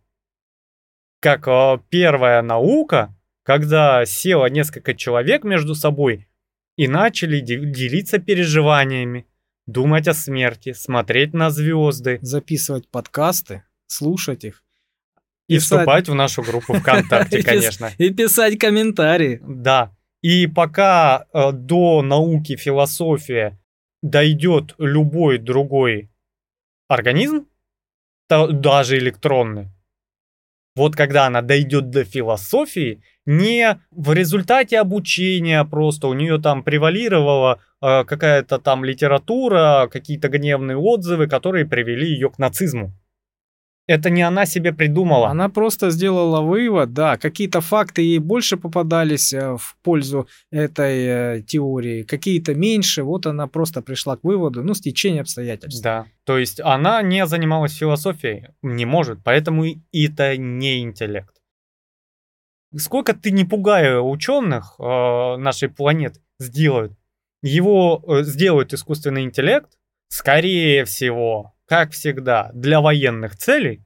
[1.19, 6.27] Как э, первая наука, когда село несколько человек между собой
[6.75, 9.25] и начали делиться переживаниями,
[9.65, 12.19] думать о смерти, смотреть на звезды.
[12.21, 14.63] Записывать подкасты, слушать их
[15.47, 15.63] И Писать.
[15.63, 17.91] вступать в нашу группу ВКонтакте, конечно.
[17.97, 19.41] И писать комментарии.
[19.43, 19.91] Да.
[20.21, 23.57] И пока э, до науки философия
[24.01, 26.09] дойдет любой другой
[26.89, 27.47] организм,
[28.27, 29.69] та- даже электронный,
[30.75, 37.59] вот когда она дойдет до философии, не в результате обучения просто у нее там превалировала
[37.81, 42.91] э, какая-то там литература, какие-то гневные отзывы, которые привели ее к нацизму.
[43.87, 45.29] Это не она себе придумала.
[45.29, 51.41] Она просто сделала вывод, да, какие-то факты ей больше попадались э, в пользу этой э,
[51.41, 55.81] теории, какие-то меньше, вот она просто пришла к выводу, ну, стечение обстоятельств.
[55.81, 56.05] Да.
[56.25, 61.33] То есть она не занималась философией, не может, поэтому это не интеллект.
[62.75, 66.91] Сколько ты не пугая ученых э, нашей планеты сделают,
[67.41, 69.69] его э, сделают искусственный интеллект,
[70.09, 73.83] скорее всего, как всегда, для военных целей,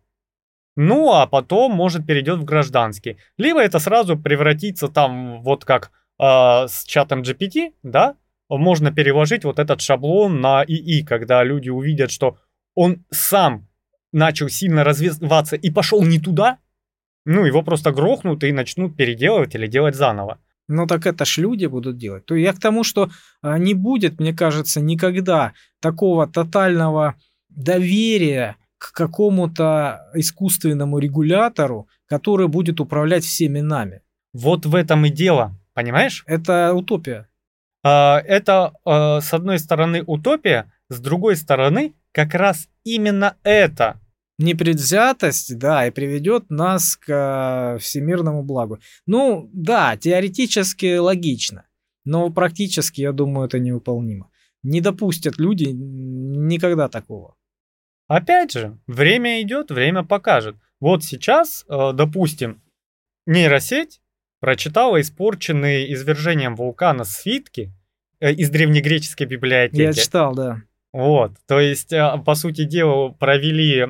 [0.75, 3.17] ну а потом, может, перейдет в гражданский.
[3.37, 6.23] Либо это сразу превратится там, вот как э,
[6.67, 8.15] с чатом GPT, да,
[8.49, 12.37] можно переложить вот этот шаблон на ИИ, когда люди увидят, что
[12.75, 13.67] он сам
[14.11, 16.57] начал сильно развиваться и пошел не туда,
[17.25, 20.39] ну, его просто грохнут и начнут переделывать или делать заново.
[20.67, 22.25] Ну так это ж люди будут делать.
[22.25, 23.09] То я к тому, что
[23.41, 27.15] а, не будет, мне кажется, никогда такого тотального
[27.55, 34.01] доверия к какому-то искусственному регулятору, который будет управлять всеми нами.
[34.33, 36.23] Вот в этом и дело, понимаешь?
[36.25, 37.27] Это утопия.
[37.83, 43.99] А, Это, а, с одной стороны, утопия, с другой стороны, как раз именно это.
[44.37, 48.79] Непредвзятость, да, и приведет нас к э, всемирному благу.
[49.05, 51.65] Ну, да, теоретически логично,
[52.05, 54.31] но практически, я думаю, это невыполнимо.
[54.63, 57.35] Не допустят люди никогда такого.
[58.11, 60.57] Опять же, время идет, время покажет.
[60.81, 62.61] Вот сейчас, э, допустим,
[63.25, 64.01] нейросеть
[64.41, 67.71] прочитала испорченные извержением вулкана свитки
[68.19, 69.81] э, из древнегреческой библиотеки.
[69.81, 70.61] Я читал, да.
[70.91, 73.87] Вот, то есть, э, по сути дела, провели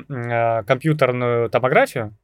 [0.68, 2.16] компьютерную томографию,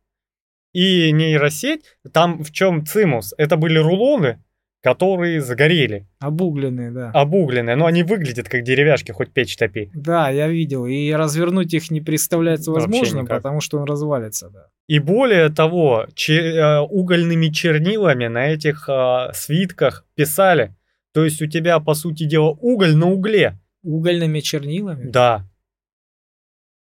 [0.72, 3.34] и нейросеть, там в чем цимус?
[3.38, 4.40] Это были рулоны,
[4.82, 7.10] которые загорели, Обугленные, да.
[7.10, 9.90] обугленные, но они выглядят как деревяшки, хоть печь топи.
[9.94, 10.86] Да, я видел.
[10.86, 14.66] И развернуть их не представляется возможным, потому что он развалится, да.
[14.86, 20.74] И более того, че- э, угольными чернилами на этих э, свитках писали.
[21.12, 23.58] То есть у тебя, по сути дела, уголь на угле.
[23.82, 25.10] Угольными чернилами.
[25.10, 25.44] Да.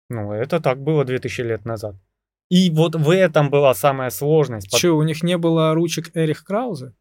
[0.09, 1.97] Ну, это так было 2000 лет назад.
[2.49, 4.71] И вот в этом была самая сложность.
[4.77, 6.93] Че, у них не было ручек Эрих Краузе?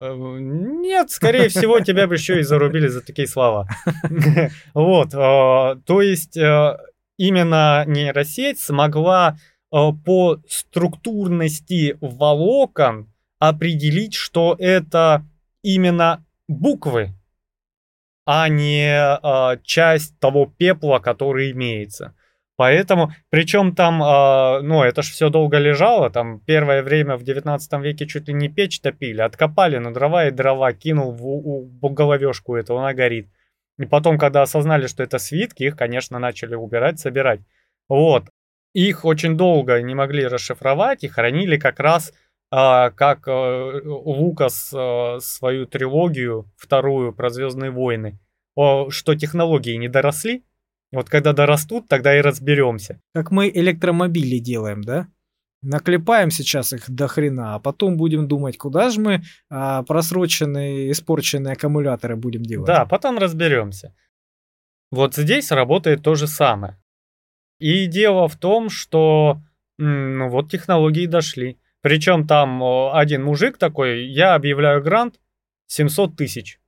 [0.00, 3.68] Э, Нет, скорее всего, тебя бы еще и зарубили за такие слова.
[4.74, 6.76] Вот, э, то есть э,
[7.16, 9.36] именно нейросеть смогла
[9.72, 15.24] э, по структурности волокон определить, что это
[15.62, 17.12] именно буквы,
[18.26, 22.14] а не э, часть того пепла, который имеется.
[22.56, 27.72] Поэтому, причем там, э, ну, это ж все долго лежало, там первое время в 19
[27.80, 31.92] веке чуть ли не печь топили, откопали на дрова и дрова, кинул в, у- в
[31.92, 33.28] головешку эту, она горит.
[33.78, 37.40] И потом, когда осознали, что это свитки, их, конечно, начали убирать, собирать.
[37.88, 38.26] Вот.
[38.72, 42.12] Их очень долго не могли расшифровать и хранили как раз
[42.50, 48.20] а, как э, Лукас э, свою трилогию вторую про Звездные войны,
[48.54, 50.44] о, что технологии не доросли.
[50.94, 53.00] Вот когда дорастут, тогда и разберемся.
[53.12, 55.08] Как мы электромобили делаем, да?
[55.62, 61.54] Наклепаем сейчас их до хрена, а потом будем думать, куда же мы а, просроченные, испорченные
[61.54, 62.66] аккумуляторы будем делать.
[62.66, 63.94] Да, потом разберемся.
[64.90, 66.80] Вот здесь работает то же самое.
[67.58, 69.40] И дело в том, что
[69.78, 71.58] ну вот технологии дошли.
[71.80, 75.20] Причем там один мужик такой, я объявляю грант
[75.66, 76.58] 700 тысяч.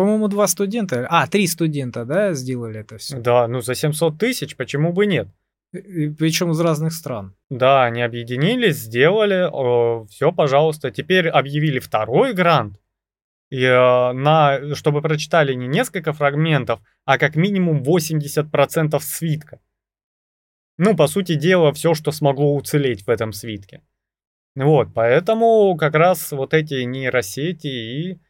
[0.00, 3.18] По-моему, два студента, а, три студента, да, сделали это все.
[3.18, 5.28] Да, ну за 700 тысяч почему бы нет?
[5.72, 7.34] Причем из разных стран.
[7.50, 9.46] Да, они объединились, сделали,
[10.08, 10.90] все, пожалуйста.
[10.90, 12.80] Теперь объявили второй грант,
[13.50, 19.60] и, э, на, чтобы прочитали не несколько фрагментов, а как минимум 80% свитка.
[20.78, 23.82] Ну, по сути дела, все, что смогло уцелеть в этом свитке.
[24.56, 28.20] Вот, поэтому как раз вот эти нейросети и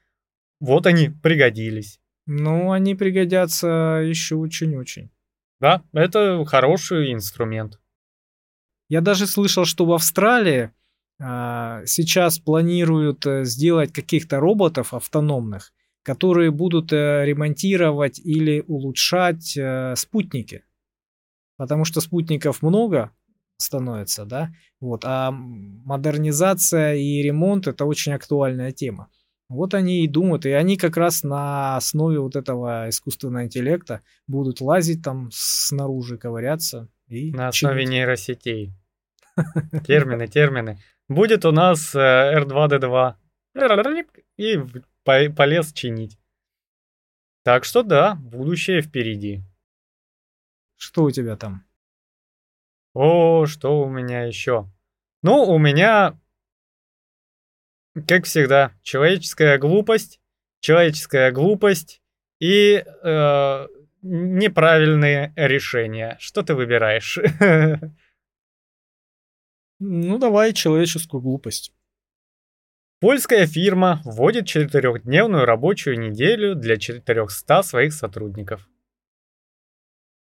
[0.60, 2.00] вот они пригодились.
[2.26, 5.10] Ну, они пригодятся еще очень-очень.
[5.58, 7.80] Да, это хороший инструмент.
[8.88, 10.70] Я даже слышал, что в Австралии
[11.20, 19.94] а, сейчас планируют э, сделать каких-то роботов автономных, которые будут э, ремонтировать или улучшать э,
[19.96, 20.64] спутники.
[21.56, 23.10] Потому что спутников много,
[23.58, 29.10] становится, да, вот, а модернизация и ремонт это очень актуальная тема.
[29.50, 34.60] Вот они и думают, и они как раз на основе вот этого искусственного интеллекта будут
[34.60, 36.88] лазить там снаружи, ковыряться.
[37.08, 37.90] И на основе чинить.
[37.90, 38.72] нейросетей.
[39.84, 40.78] Термины, термины.
[41.08, 43.14] Будет у нас R2D2.
[43.56, 44.04] Э,
[44.38, 46.16] и полез чинить.
[47.42, 49.42] Так что да, будущее впереди.
[50.76, 51.64] Что у тебя там?
[52.94, 54.70] О, что у меня еще?
[55.22, 56.19] Ну, у меня,
[58.06, 60.20] как всегда, человеческая глупость,
[60.60, 62.00] человеческая глупость
[62.38, 63.66] и э,
[64.02, 66.16] неправильные решения.
[66.20, 67.18] Что ты выбираешь?
[69.82, 71.72] Ну, давай человеческую глупость.
[73.00, 78.68] Польская фирма вводит четырехдневную рабочую неделю для 400 своих сотрудников.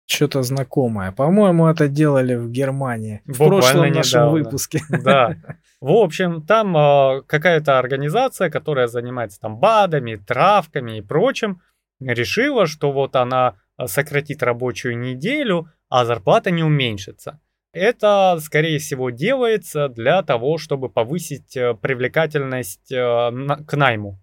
[0.06, 1.12] Что-то знакомое.
[1.12, 3.22] По-моему, это делали в Германии.
[3.24, 3.96] В Буквально прошлом недавно.
[3.96, 4.80] нашем выпуске.
[4.90, 5.36] Да.
[5.80, 11.60] В общем, там э, какая-то организация, которая занимается там БАДами, травками и прочим,
[12.00, 17.40] решила, что вот она сократит рабочую неделю, а зарплата не уменьшится.
[17.72, 23.30] Это, скорее всего, делается для того, чтобы повысить э, привлекательность э,
[23.66, 24.20] к найму.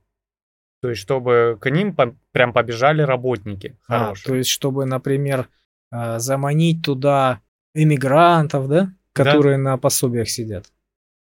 [0.82, 4.24] То есть, чтобы к ним по прям побежали работники хорошие.
[4.24, 5.48] А, то есть, чтобы, например,
[5.92, 7.42] заманить туда
[7.74, 9.64] иммигрантов, да, которые да.
[9.64, 10.72] на пособиях сидят.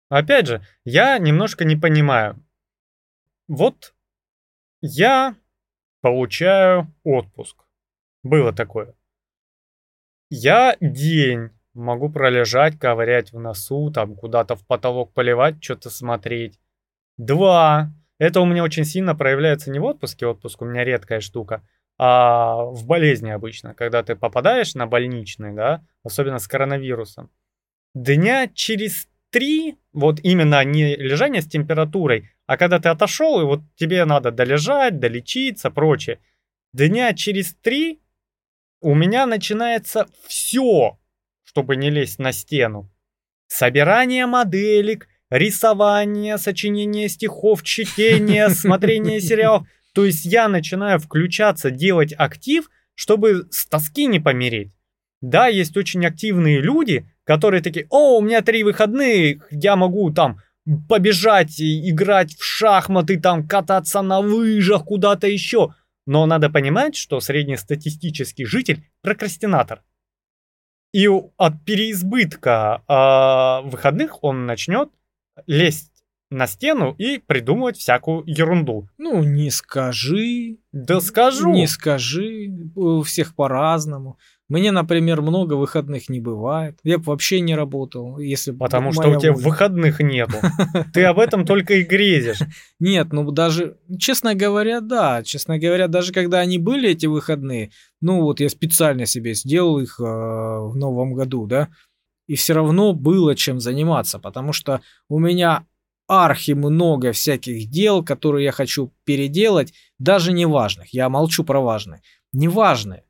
[0.10, 2.44] Опять же, я немножко не понимаю.
[3.48, 3.94] Вот
[4.82, 5.36] я
[6.02, 7.66] получаю отпуск.
[8.24, 8.96] Было такое.
[10.30, 16.58] Я день Могу пролежать, ковырять в носу, там куда-то в потолок поливать, что-то смотреть.
[17.18, 17.92] Два.
[18.18, 22.64] Это у меня очень сильно проявляется не в отпуске, отпуск у меня редкая штука, а
[22.66, 27.30] в болезни обычно, когда ты попадаешь на больничный, да, особенно с коронавирусом.
[27.94, 33.62] Дня через три, вот именно не лежание с температурой, а когда ты отошел, и вот
[33.76, 36.20] тебе надо долежать, долечиться, прочее.
[36.74, 38.02] Дня через три
[38.82, 41.00] у меня начинается все,
[41.44, 42.92] чтобы не лезть на стену.
[43.48, 49.68] Собирание моделек, рисование, сочинение стихов, чтение, смотрение сериалов.
[49.96, 54.74] То есть я начинаю включаться, делать актив, чтобы с тоски не помереть.
[55.22, 60.42] Да, есть очень активные люди, которые такие, о, у меня три выходных, я могу там
[60.90, 65.74] побежать, играть в шахматы, там кататься на лыжах, куда-то еще.
[66.06, 69.82] Но надо понимать, что среднестатистический житель прокрастинатор.
[70.94, 74.90] И от переизбытка э, выходных он начнет
[75.48, 75.95] лезть
[76.30, 78.90] на стену и придумывать всякую ерунду.
[78.98, 80.58] Ну, не скажи.
[80.72, 81.52] Да скажу.
[81.52, 82.50] Не скажи.
[82.76, 84.18] У всех по-разному.
[84.48, 86.78] Мне, например, много выходных не бывает.
[86.84, 89.44] Я бы вообще не работал, если Потому что у тебя воля.
[89.44, 90.36] выходных нету.
[90.94, 92.40] Ты об этом только и грезишь.
[92.80, 95.24] Нет, ну даже, честно говоря, да.
[95.24, 100.00] Честно говоря, даже когда они были, эти выходные, ну вот я специально себе сделал их
[100.00, 101.70] э, в новом году, да,
[102.28, 105.66] и все равно было чем заниматься, потому что у меня
[106.08, 110.94] архи много всяких дел, которые я хочу переделать, даже неважных.
[110.94, 112.02] Я молчу про важные.
[112.34, 113.04] Неважные.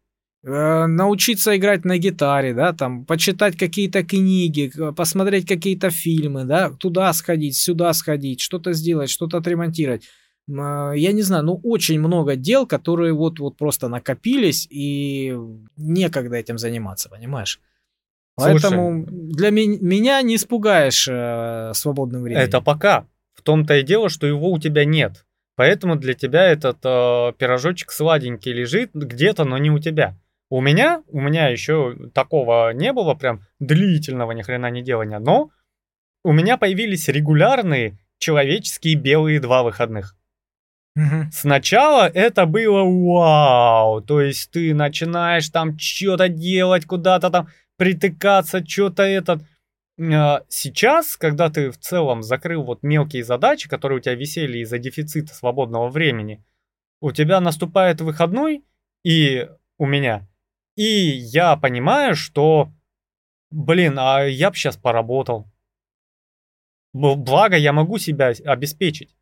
[0.47, 7.11] Э, научиться играть на гитаре, да, там, почитать какие-то книги, посмотреть какие-то фильмы, да, туда
[7.13, 10.03] сходить, сюда сходить, что-то сделать, что-то отремонтировать.
[10.47, 15.35] Э, я не знаю, ну очень много дел, которые вот, вот просто накопились, и
[15.77, 17.59] некогда этим заниматься, понимаешь?
[18.35, 22.43] Поэтому Слушай, для ми- меня не испугаешь э, свободным временем.
[22.43, 23.07] Это пока.
[23.33, 25.25] В том-то и дело, что его у тебя нет.
[25.55, 30.17] Поэтому для тебя этот э, пирожочек сладенький лежит где-то, но не у тебя.
[30.49, 35.49] У меня, у меня еще такого не было, прям длительного ни хрена не делания, но
[36.23, 40.15] у меня появились регулярные человеческие белые два выходных.
[40.95, 41.29] Угу.
[41.31, 49.03] Сначала это было вау, то есть ты начинаешь там что-то делать, куда-то там притыкаться, что-то
[49.03, 49.41] этот.
[49.99, 54.77] А, сейчас, когда ты в целом закрыл вот мелкие задачи, которые у тебя висели из-за
[54.77, 56.43] дефицита свободного времени,
[57.01, 58.63] у тебя наступает выходной,
[59.03, 59.47] и
[59.77, 60.27] у меня
[60.75, 62.71] и я понимаю, что,
[63.49, 65.49] блин, а я бы сейчас поработал.
[66.93, 69.15] Благо, я могу себя обеспечить.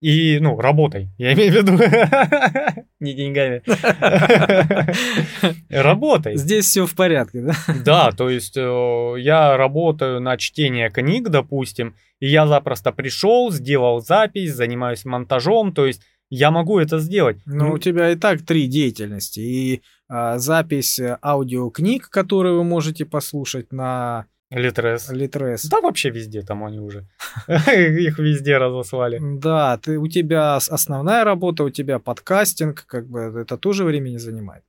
[0.00, 1.76] И, ну, работай, я имею в виду.
[3.00, 3.62] Не деньгами.
[5.70, 6.36] Работай.
[6.36, 7.54] Здесь все в порядке, да?
[7.84, 14.02] Да, то есть э, я работаю на чтение книг, допустим, и я запросто пришел, сделал
[14.02, 17.38] запись, занимаюсь монтажом, то есть я могу это сделать.
[17.46, 19.40] Но у тебя и так три деятельности.
[19.40, 25.10] И а, запись аудиокниг, которые вы можете послушать на Литрес.
[25.10, 25.64] Литрес.
[25.66, 27.06] Да вообще везде там они уже.
[27.46, 29.18] Их везде разослали.
[29.20, 34.64] Да, ты, у тебя основная работа, у тебя подкастинг, как бы это тоже времени занимает.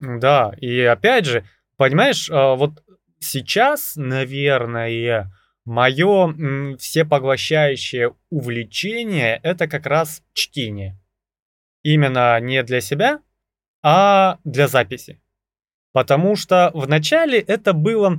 [0.00, 1.44] Да, и опять же,
[1.76, 2.82] понимаешь, а, вот
[3.20, 5.30] сейчас, наверное,
[5.64, 10.98] мое всепоглощающее увлечение это как раз чтение.
[11.82, 13.20] Именно не для себя,
[13.82, 15.22] а для записи.
[15.92, 18.18] Потому что вначале это было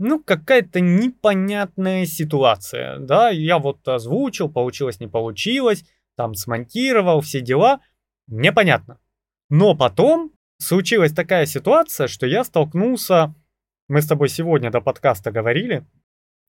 [0.00, 5.84] ну, какая-то непонятная ситуация, да, я вот озвучил, получилось, не получилось,
[6.16, 7.80] там смонтировал, все дела,
[8.26, 8.98] непонятно.
[9.50, 13.34] Но потом случилась такая ситуация, что я столкнулся,
[13.88, 15.86] мы с тобой сегодня до подкаста говорили,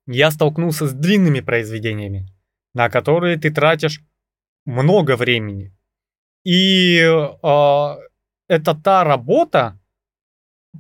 [0.08, 2.28] я столкнулся с длинными произведениями,
[2.74, 4.02] на которые ты тратишь
[4.66, 5.76] много времени.
[6.46, 7.96] И э,
[8.48, 9.78] это та работа,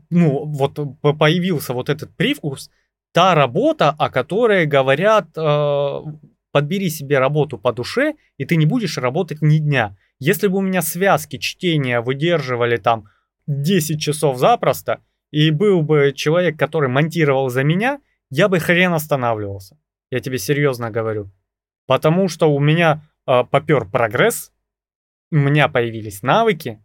[0.10, 0.80] ну, вот
[1.18, 2.70] появился вот этот привкус,
[3.14, 6.00] та работа, о которой говорят, э,
[6.52, 9.96] подбери себе работу по душе, и ты не будешь работать ни дня.
[10.20, 13.06] Если бы у меня связки чтения выдерживали там
[13.48, 19.78] 10 часов запросто, и был бы человек, который монтировал за меня, я бы хрен останавливался.
[20.10, 21.32] Я тебе серьезно говорю.
[21.88, 24.52] Потому что у меня э, попер прогресс,
[25.32, 26.84] у меня появились навыки,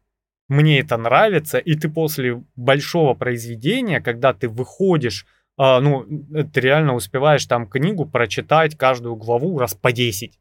[0.48, 5.26] мне это нравится, и ты после большого произведения, когда ты выходишь,
[5.56, 6.04] а, ну,
[6.52, 10.38] ты реально успеваешь там книгу прочитать каждую главу раз по 10.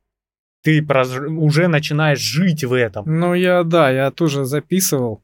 [0.62, 1.08] Ты прож...
[1.20, 3.06] уже начинаешь жить в этом.
[3.20, 5.24] Ну, я, да, я тоже записывал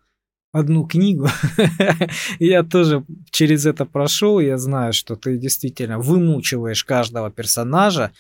[0.52, 1.28] одну книгу.
[2.40, 8.12] я тоже через это прошел, я знаю, что ты действительно вымучиваешь каждого персонажа,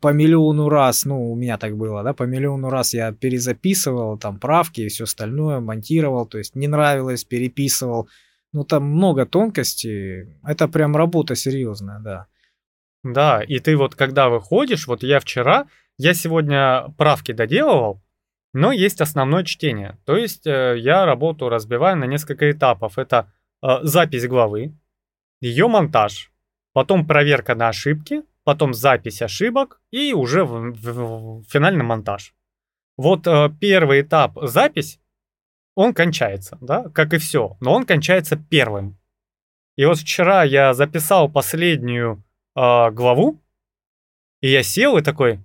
[0.00, 4.38] по миллиону раз, ну, у меня так было, да, по миллиону раз я перезаписывал там
[4.38, 8.08] правки и все остальное, монтировал, то есть не нравилось, переписывал.
[8.52, 10.38] Ну, там много тонкостей.
[10.42, 12.26] Это прям работа серьезная, да.
[13.04, 15.66] Да, и ты вот когда выходишь, вот я вчера,
[15.98, 18.02] я сегодня правки доделывал,
[18.52, 19.98] но есть основное чтение.
[20.04, 22.98] То есть э, я работу разбиваю на несколько этапов.
[22.98, 23.32] Это
[23.62, 24.74] э, запись главы,
[25.40, 26.32] ее монтаж,
[26.72, 32.34] потом проверка на ошибки, потом запись ошибок и уже в, в, в финальный монтаж.
[32.96, 35.00] Вот э, первый этап запись,
[35.74, 38.98] он кончается, да, как и все, но он кончается первым.
[39.76, 42.24] И вот вчера я записал последнюю
[42.56, 43.38] э, главу,
[44.40, 45.44] и я сел и такой,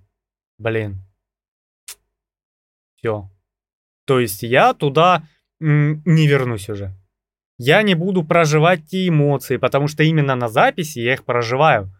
[0.56, 1.02] блин,
[2.96, 3.30] все.
[4.06, 5.28] То есть я туда
[5.60, 6.94] не вернусь уже.
[7.58, 11.92] Я не буду проживать те эмоции, потому что именно на записи я их проживаю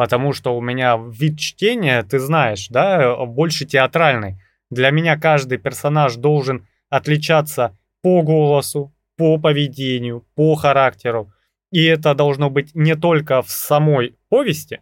[0.00, 4.40] потому что у меня вид чтения, ты знаешь, да, больше театральный.
[4.70, 11.34] Для меня каждый персонаж должен отличаться по голосу, по поведению, по характеру.
[11.70, 14.80] И это должно быть не только в самой повести,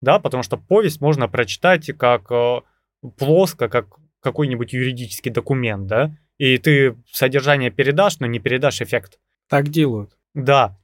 [0.00, 2.62] да, потому что повесть можно прочитать как э,
[3.16, 3.86] плоско, как
[4.18, 9.20] какой-нибудь юридический документ, да, и ты содержание передашь, но не передашь эффект.
[9.48, 10.18] Так делают.
[10.34, 10.76] Да.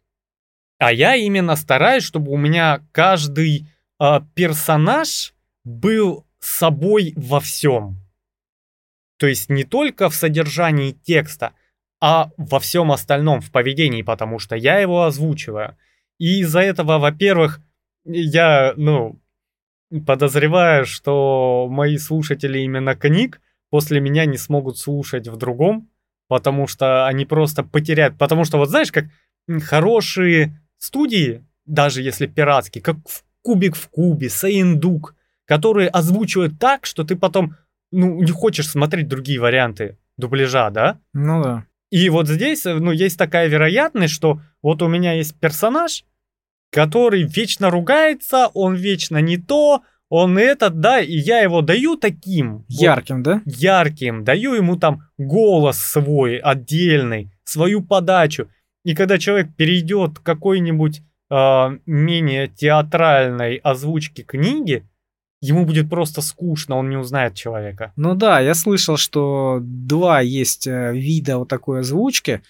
[0.82, 3.68] А я именно стараюсь, чтобы у меня каждый
[4.00, 7.98] э, персонаж был собой во всем.
[9.16, 11.52] То есть не только в содержании текста,
[12.00, 15.76] а во всем остальном, в поведении, потому что я его озвучиваю.
[16.18, 17.60] И из-за этого, во-первых,
[18.04, 19.20] я, ну,
[20.04, 25.88] подозреваю, что мои слушатели именно книг после меня не смогут слушать в другом,
[26.26, 28.18] потому что они просто потеряют.
[28.18, 29.04] Потому что вот знаешь, как
[29.62, 35.16] хорошие студии, даже если пиратские, как в Кубик в кубе, Саиндук,
[35.46, 37.56] которые озвучивают так, что ты потом
[37.90, 40.98] ну, не хочешь смотреть другие варианты дубляжа, да?
[41.12, 41.64] Ну да.
[41.90, 46.04] И вот здесь, ну, есть такая вероятность, что вот у меня есть персонаж,
[46.70, 52.64] который вечно ругается, он вечно не то, он этот, да, и я его даю таким.
[52.68, 53.42] Ярким, вот, да?
[53.44, 58.48] Ярким, даю ему там голос свой отдельный, свою подачу.
[58.84, 64.84] И когда человек перейдет какой-нибудь э, менее театральной озвучки книги,
[65.40, 67.92] ему будет просто скучно, он не узнает человека.
[67.96, 72.42] Ну да, я слышал, что два есть э, вида вот такой озвучки,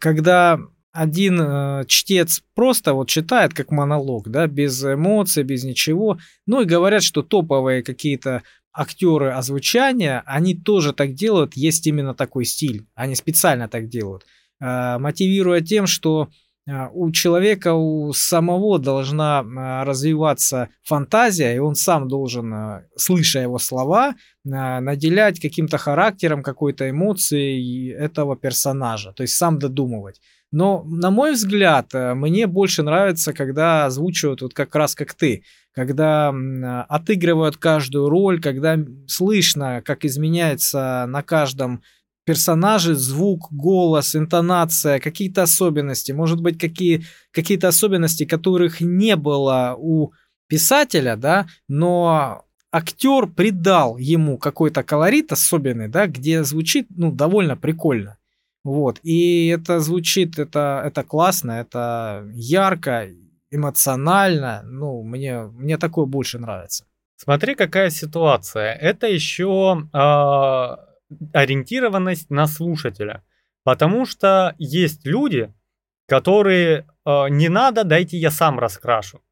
[0.00, 0.58] когда
[0.92, 6.18] один э, чтец просто вот читает как монолог, да, без эмоций, без ничего.
[6.46, 12.44] Ну и говорят, что топовые какие-то актеры озвучания, они тоже так делают, есть именно такой
[12.44, 12.86] стиль.
[12.94, 14.24] Они специально так делают,
[14.60, 16.28] мотивируя тем, что
[16.68, 23.40] а, у человека у самого должна а, развиваться фантазия, и он сам должен, а, слыша
[23.40, 30.20] его слова, наделять каким-то характером, какой-то эмоцией этого персонажа, то есть сам додумывать.
[30.52, 35.42] Но, на мой взгляд, мне больше нравится, когда озвучивают вот как раз как ты,
[35.74, 36.32] когда
[36.88, 38.78] отыгрывают каждую роль, когда
[39.08, 41.82] слышно, как изменяется на каждом
[42.26, 50.12] персонаже звук, голос, интонация, какие-то особенности, может быть, какие, какие-то особенности, которых не было у
[50.48, 58.18] писателя, да, но актер придал ему какой-то колорит особенный, да, где звучит, ну, довольно прикольно.
[58.64, 63.08] Вот, и это звучит, это, это классно, это ярко,
[63.52, 66.84] эмоционально, ну, мне, мне такое больше нравится.
[67.16, 68.74] Смотри, какая ситуация.
[68.74, 70.85] Это еще э, а,
[71.32, 73.24] ориентированность на слушателя.
[73.64, 75.52] Потому что есть люди,
[76.06, 79.22] которые э, не надо, дайте я сам раскрашу.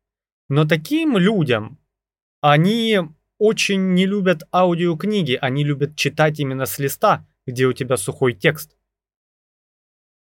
[0.49, 1.79] Но таким людям
[2.41, 3.01] они
[3.39, 8.77] очень не любят аудиокниги, они любят читать именно с листа, где у тебя сухой текст.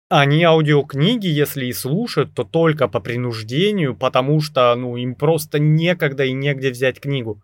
[0.10, 6.24] Они аудиокниги, если и слушают, то только по принуждению, потому что ну, им просто некогда
[6.24, 7.43] и негде взять книгу.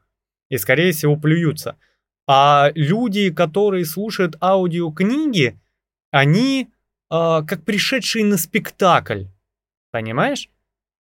[0.50, 1.78] И, скорее всего, плюются.
[2.28, 5.60] А люди, которые слушают аудиокниги,
[6.12, 6.70] они
[7.10, 9.26] э, как пришедшие на спектакль.
[9.92, 10.50] Понимаешь?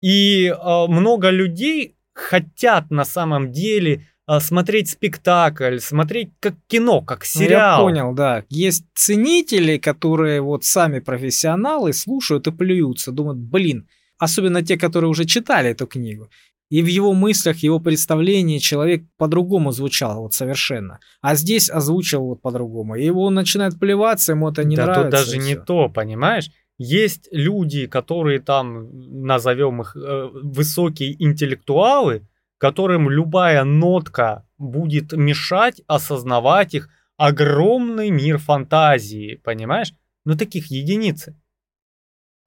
[0.01, 7.25] И э, много людей хотят на самом деле а, смотреть спектакль, смотреть как кино, как
[7.25, 7.81] сериал.
[7.81, 8.45] Ну, я понял, да.
[8.51, 13.89] Есть ценители, которые вот сами профессионалы слушают и плюются, думают, блин,
[14.19, 16.29] особенно те, которые уже читали эту книгу.
[16.71, 21.01] И в его мыслях, его представлении человек по-другому звучал вот совершенно.
[21.23, 22.97] А здесь озвучил вот по-другому.
[22.97, 25.11] И его он начинает плеваться, ему это не да нравится.
[25.11, 25.65] Да тут даже не все.
[25.65, 26.51] то, понимаешь?
[26.77, 28.89] Есть люди, которые там,
[29.25, 39.41] назовем их, э, высокие интеллектуалы, которым любая нотка будет мешать осознавать их огромный мир фантазии,
[39.43, 39.93] понимаешь?
[40.25, 41.35] Ну таких единицы.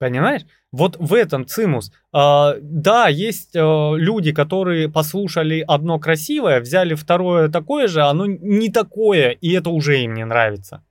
[0.02, 0.42] Понимаешь?
[0.72, 1.92] Вот в этом цимус.
[2.12, 8.68] А, да, есть а, люди, которые послушали одно красивое, взяли второе такое же, оно не
[8.68, 10.82] такое, и это уже им не нравится.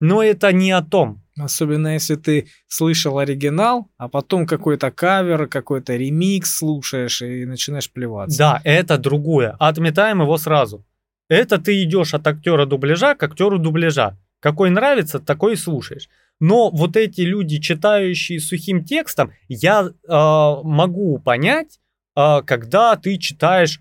[0.00, 1.20] Но это не о том.
[1.36, 8.38] Особенно если ты слышал оригинал, а потом какой-то кавер, какой-то ремикс слушаешь и начинаешь плеваться.
[8.38, 9.56] Да, это другое.
[9.58, 10.86] Отметаем его сразу.
[11.28, 14.16] Это ты идешь от актера дубляжа к актеру дубляжа.
[14.38, 16.08] Какой нравится, такой и слушаешь.
[16.40, 21.78] Но вот эти люди, читающие сухим текстом, я э, могу понять,
[22.16, 23.80] э, когда ты читаешь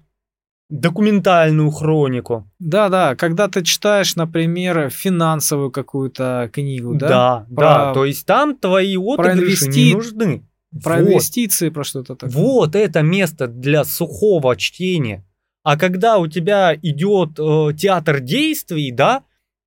[0.70, 2.48] документальную хронику.
[2.60, 7.08] Да-да, когда ты читаешь, например, финансовую какую-то книгу, да?
[7.08, 7.64] Да, про...
[7.64, 9.86] да, то есть там твои отыгрыши инвести...
[9.86, 10.44] не нужны.
[10.84, 11.08] Про вот.
[11.08, 12.36] инвестиции, про что-то такое.
[12.36, 15.26] Вот это место для сухого чтения.
[15.64, 19.24] А когда у тебя идет э, театр действий, да,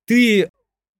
[0.07, 0.49] ты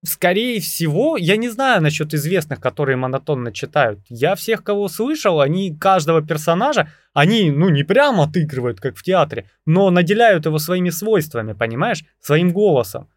[0.04, 4.00] скорее всего, я не знаю насчет известных, которые монотонно читают.
[4.10, 9.50] Я всех, кого слышал, они каждого персонажа, они, ну, не прямо отыгрывают, как в театре,
[9.66, 13.10] но наделяют его своими свойствами, понимаешь, своим голосом.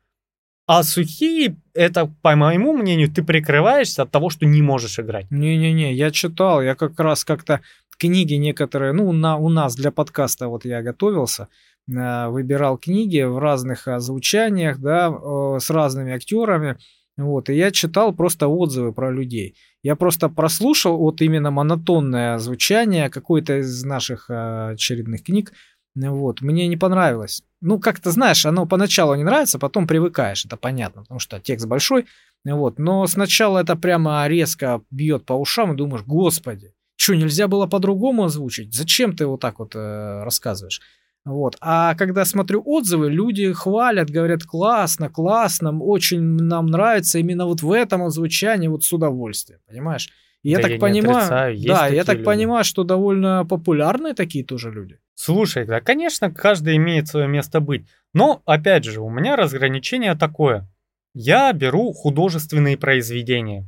[0.69, 5.31] А сухие, это, по моему мнению, ты прикрываешься от того, что не можешь играть.
[5.31, 7.61] Не-не-не, я читал, я как раз как-то
[7.99, 11.49] книги некоторые, ну, на, у нас для подкаста вот я готовился,
[11.87, 16.77] выбирал книги в разных озвучаниях, да, с разными актерами.
[17.17, 19.57] Вот, и я читал просто отзывы про людей.
[19.83, 25.53] Я просто прослушал вот именно монотонное звучание какой-то из наших э, очередных книг.
[25.95, 27.43] Вот, мне не понравилось.
[27.63, 32.05] Ну, как-то, знаешь, оно поначалу не нравится, потом привыкаешь, это понятно, потому что текст большой.
[32.45, 37.67] Вот, но сначала это прямо резко бьет по ушам и думаешь, господи, что, нельзя было
[37.67, 38.75] по-другому озвучить?
[38.75, 40.83] Зачем ты вот так вот э, рассказываешь?
[41.27, 41.57] Вот.
[41.61, 47.73] А когда смотрю отзывы, люди хвалят, говорят, классно, классно, очень нам нравится именно вот в
[47.73, 50.09] этом озвучании вот с удовольствием, понимаешь?
[50.45, 52.25] И да я так я понимаю, отрицаю, да, я так люди.
[52.25, 55.01] понимаю, что довольно популярные такие тоже люди.
[55.17, 57.89] Слушай, да, конечно, каждый имеет свое место быть.
[58.15, 60.69] Но, опять же, у меня разграничение такое.
[61.13, 63.67] Я беру художественные произведения.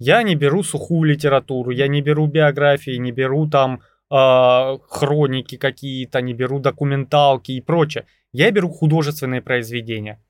[0.00, 6.34] Я не беру сухую литературу, я не беру биографии, не беру там хроники какие-то, не
[6.34, 8.06] беру документалки и прочее.
[8.32, 10.20] Я беру художественные произведения.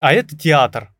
[0.00, 0.94] А это театр,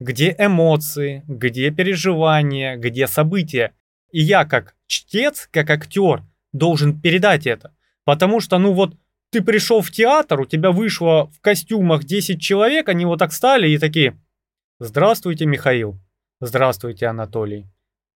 [0.00, 3.74] где эмоции, где переживания, где события.
[4.10, 6.22] И я как чтец, как актер
[6.52, 7.74] должен передать это.
[8.04, 8.94] Потому что, ну вот,
[9.30, 13.68] ты пришел в театр, у тебя вышло в костюмах 10 человек, они вот так стали
[13.68, 14.16] и такие,
[14.78, 15.98] здравствуйте, Михаил,
[16.40, 17.66] здравствуйте, Анатолий,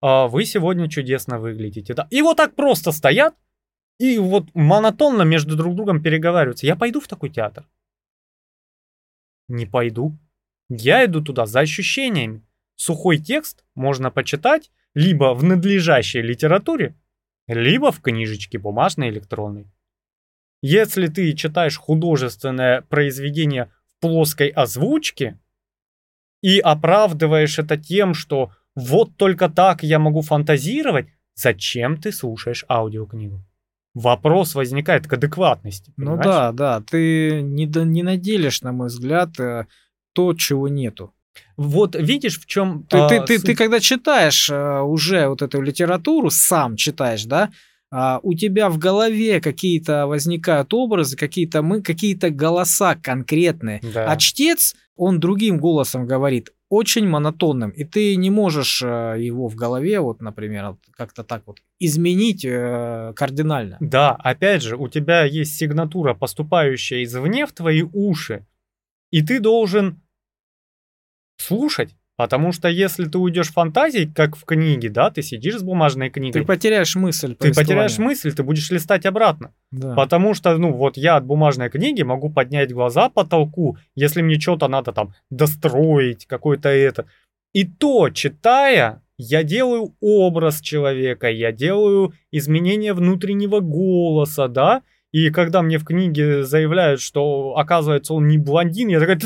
[0.00, 1.94] а вы сегодня чудесно выглядите.
[1.94, 2.06] Да.
[2.10, 3.34] И вот так просто стоят,
[3.98, 6.66] и вот монотонно между друг другом переговариваются.
[6.66, 7.68] Я пойду в такой театр?
[9.48, 10.16] Не пойду.
[10.68, 12.44] Я иду туда за ощущениями.
[12.76, 16.94] Сухой текст можно почитать, либо в надлежащей литературе,
[17.48, 19.66] либо в книжечке бумажной электронной.
[20.62, 25.38] Если ты читаешь художественное произведение в плоской озвучке
[26.40, 33.47] и оправдываешь это тем, что вот только так я могу фантазировать, зачем ты слушаешь аудиокнигу?
[33.98, 35.92] Вопрос возникает к адекватности.
[35.96, 36.24] Ну понимаешь?
[36.24, 39.66] да, да, ты не, не наделишь, на мой взгляд, э,
[40.12, 41.12] то, чего нету.
[41.56, 42.84] Вот видишь, в чем...
[42.88, 47.50] Ты, ты, ты, ты когда читаешь э, уже вот эту литературу, сам читаешь, да,
[47.90, 53.80] а, у тебя в голове какие-то возникают образы, какие-то мы, какие-то голоса конкретные.
[53.82, 54.10] Да.
[54.10, 59.54] А чтец, он другим голосом говорит, очень монотонным, и ты не можешь э, его в
[59.54, 63.78] голове, вот, например, как-то так вот изменить э, кардинально.
[63.80, 68.46] Да, опять же, у тебя есть сигнатура, поступающая извне в твои уши,
[69.10, 70.02] и ты должен
[71.38, 71.96] слушать.
[72.18, 76.10] Потому что если ты уйдешь в фантазии, как в книге, да, ты сидишь с бумажной
[76.10, 77.36] книгой, Ты потеряешь мысль.
[77.36, 79.54] ты потеряешь мысль, ты будешь листать обратно.
[79.70, 79.94] Да.
[79.94, 84.40] Потому что, ну, вот я от бумажной книги могу поднять глаза по потолку, если мне
[84.40, 87.06] что-то надо там достроить, какое-то это.
[87.54, 95.62] И то, читая, я делаю образ человека, я делаю изменение внутреннего голоса, да, и когда
[95.62, 99.18] мне в книге заявляют, что оказывается он не блондин, я такой,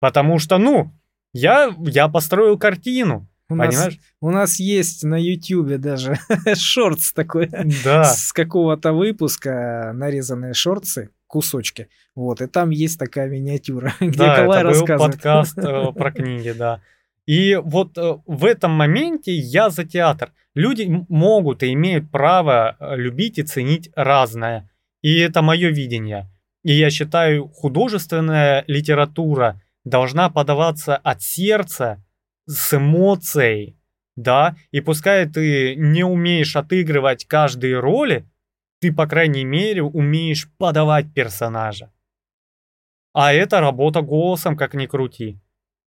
[0.00, 0.92] потому что, ну,
[1.32, 3.98] я, я построил картину, У нас, понимаешь?
[4.20, 6.18] у нас есть на Ютубе даже
[6.54, 7.48] шортс такой.
[7.84, 8.04] Да.
[8.04, 11.88] с какого-то выпуска нарезанные шорты, кусочки.
[12.14, 15.12] Вот, и там есть такая миниатюра, где Да, Николай это был рассказывает.
[15.14, 16.80] подкаст э, про книги, да.
[17.26, 20.32] И вот э, в этом моменте я за театр.
[20.54, 24.68] Люди могут и имеют право э, любить и ценить разное.
[25.00, 26.28] И это мое видение.
[26.64, 32.02] И я считаю, художественная литература должна подаваться от сердца,
[32.46, 33.76] с эмоцией,
[34.16, 38.28] да, и пускай ты не умеешь отыгрывать каждые роли,
[38.80, 41.92] ты, по крайней мере, умеешь подавать персонажа.
[43.12, 45.40] А это работа голосом, как ни крути.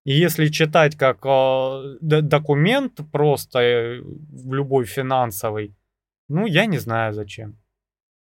[0.06, 4.02] И если читать как э, документ просто э,
[4.46, 5.76] любой финансовый,
[6.28, 7.58] ну, я не знаю зачем.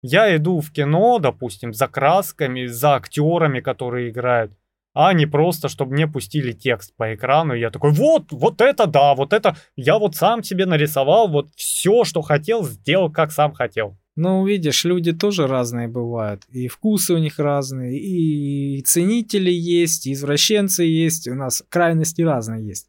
[0.02, 4.52] Я иду в кино, допустим, за красками, за актерами, которые играют,
[4.94, 8.86] а не просто, чтобы мне пустили текст по экрану, и я такой, вот, вот это
[8.86, 13.52] да, вот это, я вот сам себе нарисовал, вот все, что хотел, сделал, как сам
[13.52, 13.98] хотел.
[14.16, 16.44] Ну, видишь, люди тоже разные бывают.
[16.48, 21.26] И вкусы у них разные, и ценители есть, и извращенцы есть.
[21.26, 22.88] У нас крайности разные есть.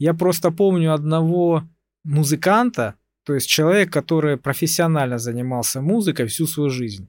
[0.00, 1.62] Я просто помню одного
[2.02, 7.08] музыканта, то есть человек, который профессионально занимался музыкой всю свою жизнь.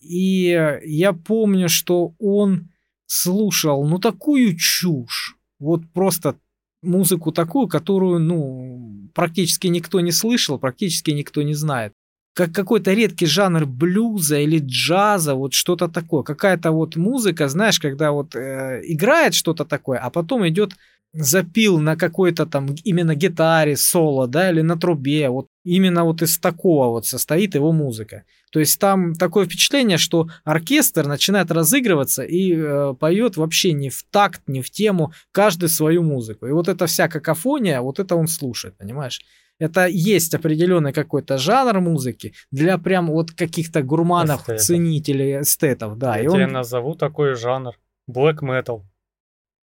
[0.00, 2.70] И я помню, что он
[3.08, 5.36] слушал, ну, такую чушь.
[5.58, 6.36] Вот просто
[6.82, 11.92] музыку такую, которую, ну, практически никто не слышал, практически никто не знает
[12.38, 16.22] как какой-то редкий жанр блюза или джаза, вот что-то такое.
[16.22, 20.76] Какая-то вот музыка, знаешь, когда вот э, играет что-то такое, а потом идет
[21.12, 26.38] запил на какой-то там именно гитаре, соло, да, или на трубе, вот именно вот из
[26.38, 28.24] такого вот состоит его музыка.
[28.52, 34.04] То есть там такое впечатление, что оркестр начинает разыгрываться и э, поет вообще не в
[34.10, 36.46] такт, не в тему, каждый свою музыку.
[36.46, 39.20] И вот эта вся какофония, вот это он слушает, понимаешь?
[39.58, 44.62] Это есть определенный какой-то жанр музыки для прям вот каких-то гурманов, Эстетов.
[44.62, 46.16] ценителей, эстетов, да.
[46.16, 47.72] Я и тебе он, назову такой жанр.
[48.08, 48.82] Black metal.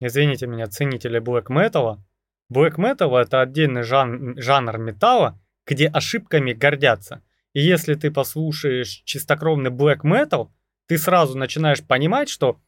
[0.06, 1.98] Извините меня, ценители black metal.
[2.54, 7.24] Black metal это отдельный жан- жанр металла, где ошибками гордятся.
[7.54, 10.50] И если ты послушаешь чистокровный black metal,
[10.88, 12.60] ты сразу начинаешь понимать, что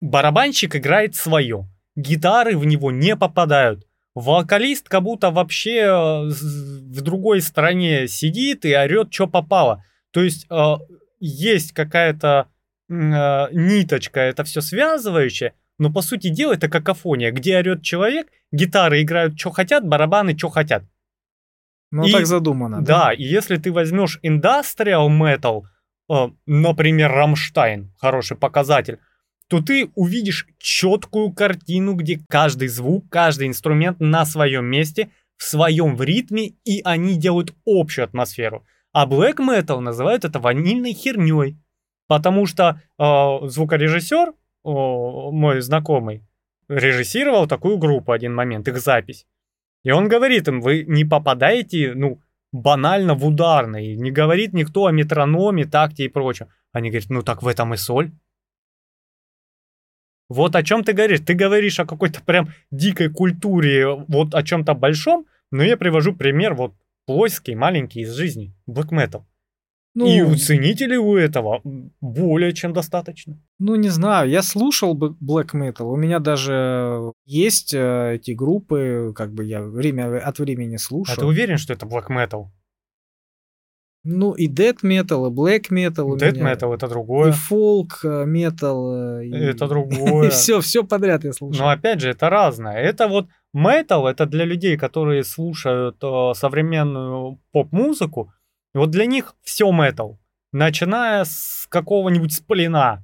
[0.00, 1.68] барабанщик играет свое.
[1.94, 3.86] Гитары в него не попадают.
[4.16, 9.84] Вокалист как будто вообще э, в другой стране сидит и орет, что попало.
[10.10, 10.74] То есть э,
[11.20, 12.48] есть какая-то
[12.88, 12.92] э,
[13.52, 19.38] ниточка, это все связывающее, но по сути дела это какофония, где орет человек, гитары играют,
[19.38, 20.84] что хотят, барабаны, что хотят.
[21.92, 22.82] ну и- так задумано.
[22.82, 25.62] Да, и если ты возьмешь industrial metal,
[26.10, 28.98] э, например, Рамштайн, хороший показатель,
[29.48, 35.94] то ты увидишь четкую картину, где каждый звук, каждый инструмент на своем месте, в своем
[35.96, 38.64] в ритме, и они делают общую атмосферу.
[38.92, 41.56] А black metal называют это ванильной херней,
[42.08, 44.32] потому что э, звукорежиссер,
[44.66, 46.24] о, мой знакомый,
[46.68, 49.26] режиссировал такую группу один момент, их запись.
[49.84, 52.20] И он говорит им, вы не попадаете, ну,
[52.52, 53.96] банально в ударный.
[53.96, 56.48] Не говорит никто о метрономе, такте и прочем.
[56.72, 58.10] Они говорят, ну так в этом и соль.
[60.28, 61.20] Вот о чем ты говоришь.
[61.20, 66.54] Ты говоришь о какой-то прям дикой культуре, вот о чем-то большом, Но я привожу пример
[66.54, 66.74] вот
[67.06, 68.52] плоский, маленький из жизни.
[68.68, 69.22] Black Metal.
[69.98, 71.62] Ну, И у ценителей у этого
[72.02, 73.40] более чем достаточно.
[73.58, 79.14] ну, не знаю, я слушал бы Black Metal, у меня даже есть э, эти группы,
[79.16, 81.16] как бы я время от времени А слушаю.
[81.18, 82.48] ты уверен, что это Black Metal?
[84.04, 87.32] Ну, и Death Metal, и Black Metal у Death меня, Metal это и другое.
[87.32, 89.32] Folk э, Metal, э, и...
[89.34, 90.28] Это другое.
[90.30, 91.64] все, все подряд я слушаю.
[91.64, 92.76] Но опять же, это разное.
[92.76, 98.30] Это вот метал, это для людей, которые слушают э, современную поп-музыку.
[98.76, 100.18] И вот для них все метал.
[100.52, 103.02] Начиная с какого-нибудь сплина.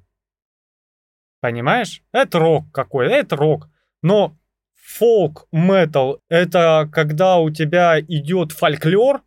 [1.40, 2.02] Понимаешь?
[2.12, 3.70] Это рок какой-то, это рок.
[4.02, 4.36] Но
[4.74, 9.22] фолк метал это когда у тебя идет фольклор,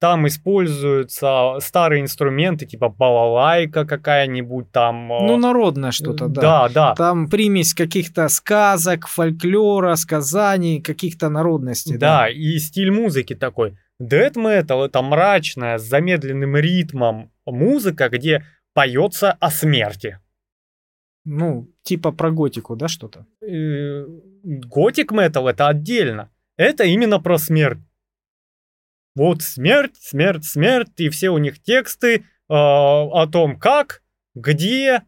[0.00, 5.12] там используются старые инструменты, типа балалайка какая-нибудь там.
[5.12, 6.40] э, Ну, народное что-то, да.
[6.40, 6.94] Да, да.
[6.94, 11.98] Там примесь каких-то сказок, фольклора, сказаний, каких-то народностей.
[11.98, 13.76] Да, и стиль музыки такой.
[14.02, 18.44] Death metal это мрачная, с замедленным ритмом музыка, где
[18.74, 20.18] поется о смерти.
[21.24, 23.26] Ну, типа про готику, да, что-то?
[23.40, 26.30] Готик метал это отдельно.
[26.56, 27.78] Это именно про смерть.
[29.14, 34.02] Вот смерть, смерть, смерть, и все у них тексты э, о том, как,
[34.34, 35.02] где,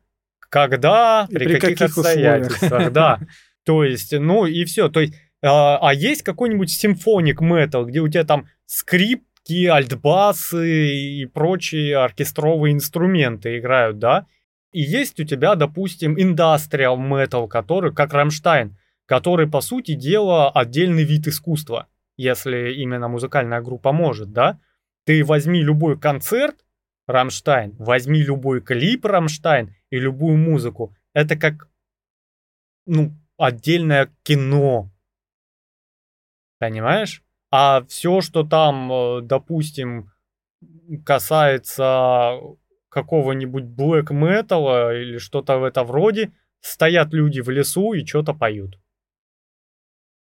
[0.50, 2.42] когда, И при, при каких, каких условиях.
[2.42, 3.20] обстоятельствах, да.
[3.64, 4.88] То есть, ну и все.
[4.88, 11.26] То есть, а, а есть какой-нибудь симфоник метал, где у тебя там скрипки, альтбасы и
[11.26, 14.26] прочие оркестровые инструменты играют, да?
[14.72, 21.04] И есть у тебя, допустим, индастриал метал, который, как Рамштайн, который, по сути дела, отдельный
[21.04, 24.58] вид искусства, если именно музыкальная группа может, да?
[25.04, 26.64] Ты возьми любой концерт
[27.06, 30.96] Рамштайн, возьми любой клип Рамштайн и любую музыку.
[31.12, 31.68] Это как,
[32.86, 34.90] ну, отдельное кино.
[36.58, 37.23] Понимаешь?
[37.56, 40.10] А все, что там, э, допустим,
[41.06, 42.40] касается
[42.88, 48.76] какого-нибудь black metal или что-то в это вроде, стоят люди в лесу и что-то поют.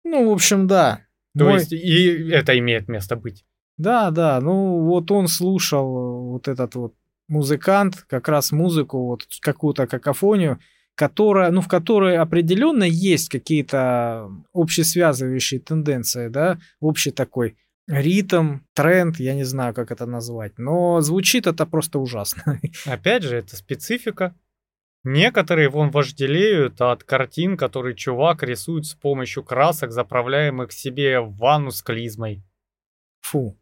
[0.03, 1.05] Ну, в общем, да.
[1.37, 3.45] То Мой- есть и это имеет место быть.
[3.77, 6.95] Да, да, ну вот он слушал э, вот этот вот
[7.29, 10.59] музыкант, как раз музыку, вот какую-то какофонию,
[10.95, 19.35] которая, ну, в которой определенно есть какие-то общесвязывающие тенденции, да, общий такой ритм, тренд, я
[19.35, 22.59] не знаю, как это назвать, но звучит это просто ужасно.
[22.85, 24.35] Опять же, это специфика.
[25.03, 31.69] Некоторые вон вожделеют от картин, которые чувак рисует с помощью красок, заправляемых себе в ванну
[31.69, 32.43] с клизмой.
[33.21, 33.55] Фу.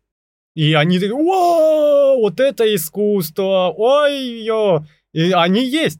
[0.55, 4.85] И они такие, «Вау, вот это искусство, ой-ё.
[5.11, 5.99] И они есть.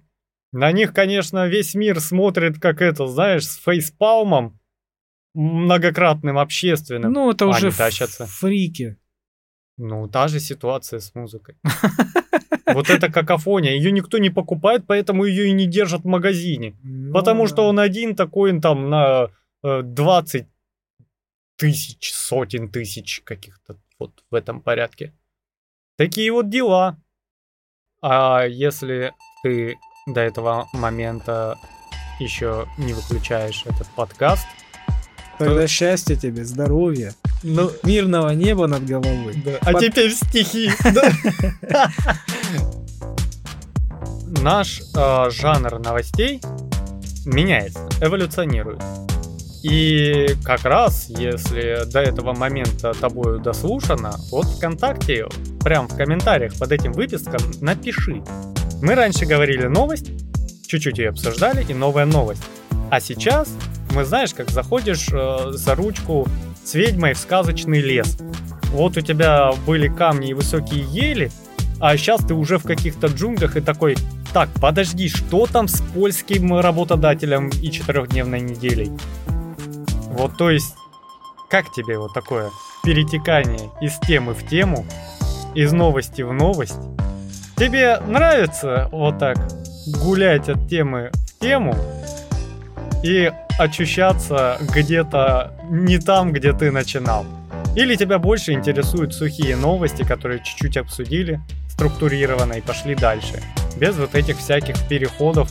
[0.54, 4.60] На них, конечно, весь мир смотрит, как это, знаешь, с фейспалмом,
[5.34, 7.12] многократным общественным.
[7.12, 8.28] Ну, это уже тащатся.
[8.28, 8.98] фрики.
[9.78, 11.58] Ну, та же ситуация с музыкой.
[12.68, 16.76] Вот эта какофония, ее никто не покупает, поэтому ее и не держат в магазине.
[16.84, 19.30] Ну Потому что он один такой, там, на
[19.64, 20.48] э, 20
[21.58, 25.14] тысяч, сотен тысяч каких-то вот в этом порядке.
[25.98, 26.98] Такие вот дела.
[28.02, 31.58] А если ты до этого момента
[32.20, 34.46] еще не выключаешь этот подкаст,
[35.40, 39.44] Тогда счастья тебе, здоровья, ну, мирного неба над головой.
[39.62, 40.70] А Под- теперь стихи.
[40.94, 41.90] да.
[44.42, 46.40] Наш э, жанр новостей
[47.26, 48.82] меняется, эволюционирует.
[49.64, 55.26] И как раз, если до этого момента тобою дослушано, вот ВКонтакте,
[55.62, 58.22] прям в комментариях под этим выписком напиши.
[58.84, 60.12] Мы раньше говорили новость,
[60.68, 62.44] чуть-чуть ее обсуждали, и новая новость.
[62.92, 63.48] А сейчас,
[63.96, 66.28] мы знаешь, как заходишь э, за ручку
[66.66, 68.18] с ведьмой в сказочный лес.
[68.72, 71.32] Вот у тебя были камни и высокие ели,
[71.80, 73.96] а сейчас ты уже в каких-то джунглях и такой,
[74.34, 78.92] так, подожди, что там с польским работодателем и четырехдневной неделей?
[80.08, 80.76] Вот, то есть,
[81.50, 82.50] как тебе вот такое
[82.84, 84.86] перетекание из темы в тему,
[85.56, 86.76] из новости в новость?
[87.56, 89.38] Тебе нравится вот так
[90.04, 91.76] гулять от темы в тему
[93.04, 97.26] и ощущаться где-то не там, где ты начинал?
[97.76, 101.40] Или тебя больше интересуют сухие новости, которые чуть-чуть обсудили,
[101.70, 103.42] структурированно и пошли дальше,
[103.78, 105.50] без вот этих всяких переходов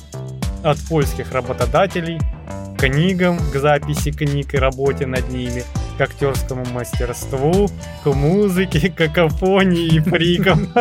[0.62, 2.20] от польских работодателей
[2.82, 5.62] книгам, к записи книг и работе над ними,
[5.97, 7.70] к актерскому мастерству,
[8.03, 10.68] к музыке, к какофонии и фрикам.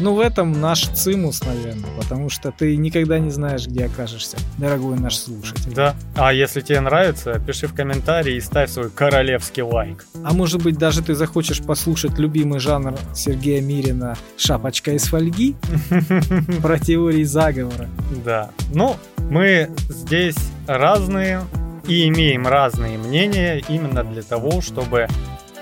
[0.00, 4.98] Ну, в этом наш цимус, наверное, потому что ты никогда не знаешь, где окажешься, дорогой
[4.98, 5.72] наш слушатель.
[5.74, 5.94] Да.
[6.16, 10.06] А если тебе нравится, пиши в комментарии и ставь свой королевский лайк.
[10.24, 15.56] А может быть, даже ты захочешь послушать любимый жанр Сергея Мирина «Шапочка из фольги»
[16.62, 17.88] про теории заговора.
[18.24, 18.50] Да.
[18.72, 18.96] Ну,
[19.30, 20.36] мы здесь
[20.88, 21.42] разные
[21.86, 25.06] и имеем разные мнения именно для того, чтобы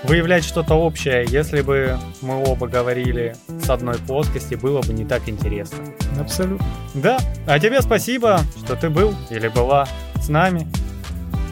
[0.03, 1.25] выявлять что-то общее.
[1.27, 5.79] Если бы мы оба говорили с одной плоскости, было бы не так интересно.
[6.17, 6.65] Абсолютно.
[6.93, 10.65] Да, а тебе спасибо, что ты был или была с нами.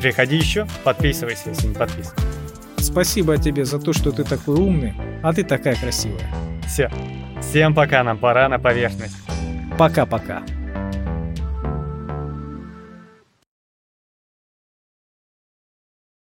[0.01, 2.13] Приходи еще, подписывайся, если не подписан.
[2.77, 6.29] Спасибо тебе за то, что ты такой умный, а ты такая красивая.
[6.65, 6.89] Все.
[7.41, 9.17] Всем пока, нам пора на поверхность.
[9.77, 10.43] Пока-пока.